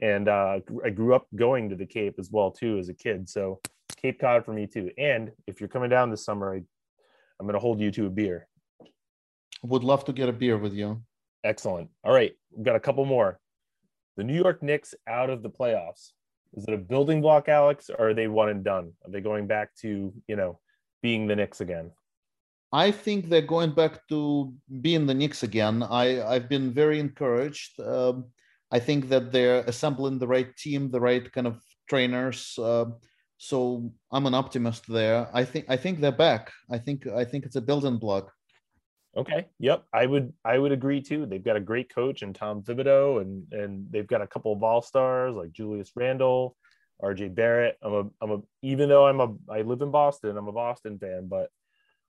and 0.00 0.28
uh, 0.28 0.60
I 0.84 0.90
grew 0.90 1.14
up 1.14 1.26
going 1.34 1.70
to 1.70 1.76
the 1.76 1.86
Cape 1.86 2.14
as 2.18 2.30
well 2.30 2.50
too 2.50 2.78
as 2.78 2.88
a 2.88 2.94
kid. 2.94 3.28
So 3.28 3.60
Cape 4.00 4.20
Cod 4.20 4.44
for 4.44 4.52
me 4.52 4.66
too. 4.66 4.90
And 4.98 5.32
if 5.46 5.60
you're 5.60 5.68
coming 5.68 5.90
down 5.90 6.10
this 6.10 6.24
summer, 6.24 6.54
I, 6.54 6.58
I'm 6.58 7.46
going 7.46 7.54
to 7.54 7.60
hold 7.60 7.80
you 7.80 7.90
to 7.92 8.06
a 8.06 8.10
beer. 8.10 8.46
Would 9.62 9.82
love 9.82 10.04
to 10.04 10.12
get 10.12 10.28
a 10.28 10.32
beer 10.32 10.56
with 10.56 10.72
you. 10.72 11.02
Excellent. 11.42 11.90
All 12.04 12.12
right, 12.12 12.32
we've 12.52 12.64
got 12.64 12.76
a 12.76 12.80
couple 12.80 13.04
more. 13.04 13.40
The 14.16 14.24
New 14.24 14.34
York 14.34 14.62
Knicks 14.62 14.94
out 15.08 15.30
of 15.30 15.42
the 15.42 15.50
playoffs. 15.50 16.12
Is 16.54 16.64
it 16.66 16.74
a 16.74 16.78
building 16.78 17.20
block, 17.20 17.48
Alex, 17.48 17.90
or 17.90 18.08
are 18.08 18.14
they 18.14 18.26
one 18.26 18.48
and 18.48 18.64
done? 18.64 18.92
Are 19.04 19.10
they 19.10 19.20
going 19.20 19.46
back 19.46 19.74
to 19.82 20.12
you 20.26 20.36
know 20.36 20.58
being 21.02 21.26
the 21.26 21.36
Knicks 21.36 21.60
again? 21.60 21.90
I 22.72 22.90
think 22.90 23.28
they're 23.28 23.40
going 23.42 23.72
back 23.72 24.06
to 24.08 24.52
being 24.80 25.06
the 25.06 25.14
Knicks 25.14 25.42
again. 25.42 25.82
I 25.82 26.22
I've 26.22 26.48
been 26.48 26.72
very 26.72 27.00
encouraged. 27.00 27.80
Um, 27.80 28.26
I 28.70 28.78
think 28.78 29.08
that 29.08 29.32
they're 29.32 29.60
assembling 29.60 30.18
the 30.18 30.26
right 30.28 30.54
team, 30.56 30.90
the 30.90 31.00
right 31.00 31.30
kind 31.32 31.46
of 31.46 31.60
trainers. 31.88 32.58
Uh, 32.58 32.86
so 33.38 33.92
I'm 34.12 34.26
an 34.26 34.34
optimist 34.34 34.86
there. 34.86 35.28
I 35.32 35.44
think 35.44 35.66
I 35.68 35.76
think 35.76 36.00
they're 36.00 36.12
back. 36.12 36.52
I 36.70 36.78
think 36.78 37.06
I 37.06 37.24
think 37.24 37.46
it's 37.46 37.56
a 37.56 37.62
building 37.62 37.96
block. 37.96 38.32
Okay. 39.16 39.46
Yep. 39.58 39.84
I 39.92 40.06
would 40.06 40.32
I 40.44 40.58
would 40.58 40.72
agree 40.72 41.00
too. 41.00 41.24
They've 41.24 41.42
got 41.42 41.56
a 41.56 41.60
great 41.60 41.92
coach 41.92 42.22
and 42.22 42.34
Tom 42.34 42.62
Thibodeau, 42.62 43.22
and 43.22 43.50
and 43.52 43.86
they've 43.90 44.06
got 44.06 44.22
a 44.22 44.26
couple 44.26 44.52
of 44.52 44.62
all 44.62 44.82
stars 44.82 45.34
like 45.34 45.52
Julius 45.52 45.92
Randle, 45.96 46.56
RJ 47.02 47.34
Barrett. 47.34 47.78
I'm 47.80 47.94
a 47.94 48.04
I'm 48.20 48.30
a 48.30 48.38
even 48.62 48.88
though 48.88 49.06
I'm 49.06 49.20
a 49.20 49.34
I 49.48 49.62
live 49.62 49.80
in 49.80 49.90
Boston, 49.90 50.36
I'm 50.36 50.48
a 50.48 50.52
Boston 50.52 50.98
fan, 50.98 51.26
but 51.28 51.48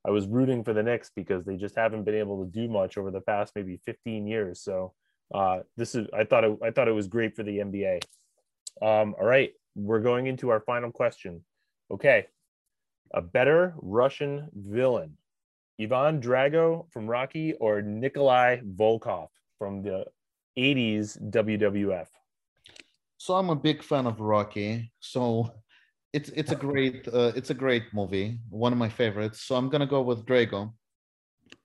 I 0.05 0.11
was 0.11 0.27
rooting 0.27 0.63
for 0.63 0.73
the 0.73 0.83
Knicks 0.83 1.11
because 1.15 1.45
they 1.45 1.57
just 1.57 1.75
haven't 1.75 2.03
been 2.03 2.15
able 2.15 2.43
to 2.43 2.49
do 2.49 2.67
much 2.67 2.97
over 2.97 3.11
the 3.11 3.21
past 3.21 3.53
maybe 3.55 3.77
15 3.85 4.27
years. 4.27 4.61
So 4.61 4.93
uh, 5.33 5.59
this 5.77 5.95
is 5.95 6.07
I 6.13 6.23
thought 6.23 6.43
it 6.43 6.57
I 6.63 6.71
thought 6.71 6.87
it 6.87 6.93
was 6.93 7.07
great 7.07 7.35
for 7.35 7.43
the 7.43 7.57
NBA. 7.59 8.01
Um, 8.81 9.15
all 9.19 9.25
right, 9.25 9.51
we're 9.75 9.99
going 9.99 10.27
into 10.27 10.49
our 10.49 10.61
final 10.61 10.91
question. 10.91 11.43
Okay, 11.91 12.27
a 13.13 13.21
better 13.21 13.73
Russian 13.77 14.47
villain. 14.53 15.17
Ivan 15.81 16.21
Drago 16.21 16.91
from 16.91 17.07
Rocky 17.07 17.53
or 17.53 17.81
Nikolai 17.81 18.57
Volkov 18.75 19.29
from 19.57 19.81
the 19.81 20.05
80s 20.57 21.17
WWF? 21.31 22.07
So 23.17 23.35
I'm 23.35 23.49
a 23.49 23.55
big 23.55 23.81
fan 23.81 24.05
of 24.05 24.19
Rocky. 24.19 24.91
So 24.99 25.51
it's 26.13 26.29
it's 26.29 26.51
a 26.51 26.55
great 26.55 27.07
uh, 27.07 27.31
it's 27.35 27.49
a 27.49 27.53
great 27.53 27.83
movie, 27.93 28.39
one 28.49 28.71
of 28.71 28.79
my 28.79 28.89
favorites. 28.89 29.41
So 29.41 29.55
I'm 29.55 29.69
gonna 29.69 29.87
go 29.87 30.01
with 30.01 30.25
Drago. 30.25 30.73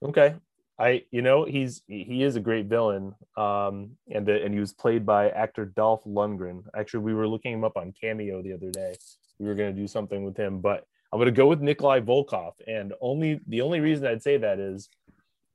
Okay, 0.03 0.35
I 0.79 1.03
you 1.11 1.21
know 1.21 1.45
he's 1.45 1.81
he 1.87 2.23
is 2.23 2.35
a 2.35 2.39
great 2.39 2.67
villain, 2.67 3.15
um, 3.37 3.91
and 4.09 4.25
the, 4.25 4.43
and 4.43 4.53
he 4.53 4.59
was 4.59 4.73
played 4.73 5.05
by 5.05 5.29
actor 5.29 5.65
Dolph 5.65 6.03
Lundgren. 6.05 6.63
Actually, 6.75 7.01
we 7.01 7.13
were 7.13 7.27
looking 7.27 7.53
him 7.53 7.63
up 7.63 7.77
on 7.77 7.93
Cameo 7.99 8.41
the 8.41 8.53
other 8.53 8.69
day. 8.69 8.95
We 9.39 9.47
were 9.47 9.55
gonna 9.55 9.73
do 9.73 9.87
something 9.87 10.23
with 10.23 10.37
him, 10.37 10.61
but 10.61 10.85
I'm 11.11 11.21
to 11.21 11.31
go 11.31 11.47
with 11.47 11.61
Nikolai 11.61 12.01
Volkov, 12.01 12.53
and 12.67 12.93
only 13.01 13.39
the 13.47 13.61
only 13.61 13.79
reason 13.79 14.05
I'd 14.05 14.21
say 14.21 14.37
that 14.37 14.59
is 14.59 14.89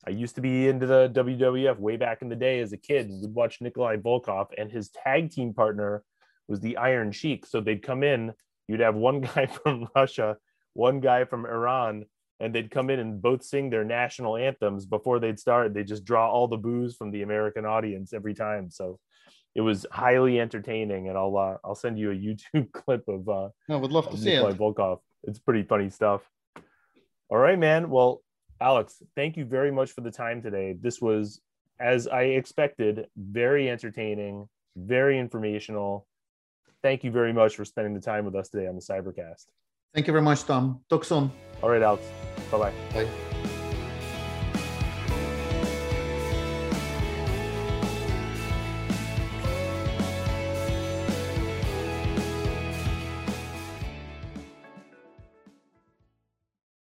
I 0.06 0.10
used 0.10 0.34
to 0.36 0.40
be 0.40 0.68
into 0.68 0.86
the 0.86 1.10
WWF 1.10 1.78
way 1.78 1.96
back 1.96 2.22
in 2.22 2.28
the 2.28 2.36
day 2.36 2.60
as 2.60 2.72
a 2.72 2.78
kid. 2.78 3.10
We'd 3.10 3.34
watch 3.34 3.60
Nikolai 3.60 3.96
Volkov, 3.96 4.48
and 4.56 4.70
his 4.70 4.88
tag 4.88 5.30
team 5.30 5.52
partner 5.52 6.02
was 6.48 6.60
the 6.60 6.76
Iron 6.78 7.12
Sheik. 7.12 7.44
So 7.46 7.60
they'd 7.60 7.82
come 7.82 8.02
in. 8.02 8.32
You'd 8.70 8.80
have 8.80 8.94
one 8.94 9.20
guy 9.34 9.46
from 9.46 9.88
Russia, 9.96 10.36
one 10.74 11.00
guy 11.00 11.24
from 11.24 11.44
Iran, 11.44 12.04
and 12.38 12.54
they'd 12.54 12.70
come 12.70 12.88
in 12.88 13.00
and 13.00 13.20
both 13.20 13.42
sing 13.42 13.68
their 13.68 13.84
national 13.84 14.36
anthems 14.36 14.86
before 14.86 15.18
they'd 15.18 15.40
start. 15.40 15.74
They 15.74 15.82
just 15.82 16.04
draw 16.04 16.30
all 16.30 16.46
the 16.46 16.56
boos 16.56 16.94
from 16.96 17.10
the 17.10 17.22
American 17.22 17.66
audience 17.66 18.12
every 18.12 18.32
time. 18.32 18.70
So 18.70 19.00
it 19.56 19.60
was 19.60 19.86
highly 19.90 20.38
entertaining, 20.38 21.08
and 21.08 21.18
I'll 21.18 21.36
uh, 21.36 21.56
I'll 21.64 21.74
send 21.74 21.98
you 21.98 22.12
a 22.12 22.14
YouTube 22.54 22.72
clip 22.72 23.08
of. 23.08 23.28
Uh, 23.28 23.48
I 23.68 23.76
would 23.76 23.90
love 23.90 24.08
to 24.10 24.16
see 24.16 24.30
Nikolai 24.30 24.50
it. 24.50 24.58
Volkov. 24.58 25.00
It's 25.24 25.40
pretty 25.40 25.64
funny 25.64 25.90
stuff. 25.90 26.22
All 27.28 27.38
right, 27.38 27.58
man. 27.58 27.90
Well, 27.90 28.22
Alex, 28.60 29.02
thank 29.16 29.36
you 29.36 29.44
very 29.44 29.72
much 29.72 29.90
for 29.90 30.00
the 30.02 30.10
time 30.12 30.42
today. 30.42 30.76
This 30.80 31.00
was, 31.00 31.40
as 31.80 32.06
I 32.06 32.22
expected, 32.22 33.06
very 33.16 33.68
entertaining, 33.68 34.48
very 34.76 35.18
informational. 35.18 36.06
Thank 36.82 37.04
you 37.04 37.10
very 37.10 37.32
much 37.32 37.56
for 37.56 37.64
spending 37.64 37.94
the 37.94 38.00
time 38.00 38.24
with 38.24 38.34
us 38.34 38.48
today 38.48 38.66
on 38.66 38.74
the 38.74 38.82
Cybercast. 38.82 39.46
Thank 39.94 40.06
you 40.06 40.12
very 40.12 40.22
much, 40.22 40.44
Tom. 40.44 40.80
Talk 40.88 41.04
soon. 41.04 41.30
All 41.62 41.68
right, 41.68 41.82
Alex. 41.82 42.04
Bye 42.50 42.58
bye. 42.58 42.72
Bye. 42.94 43.59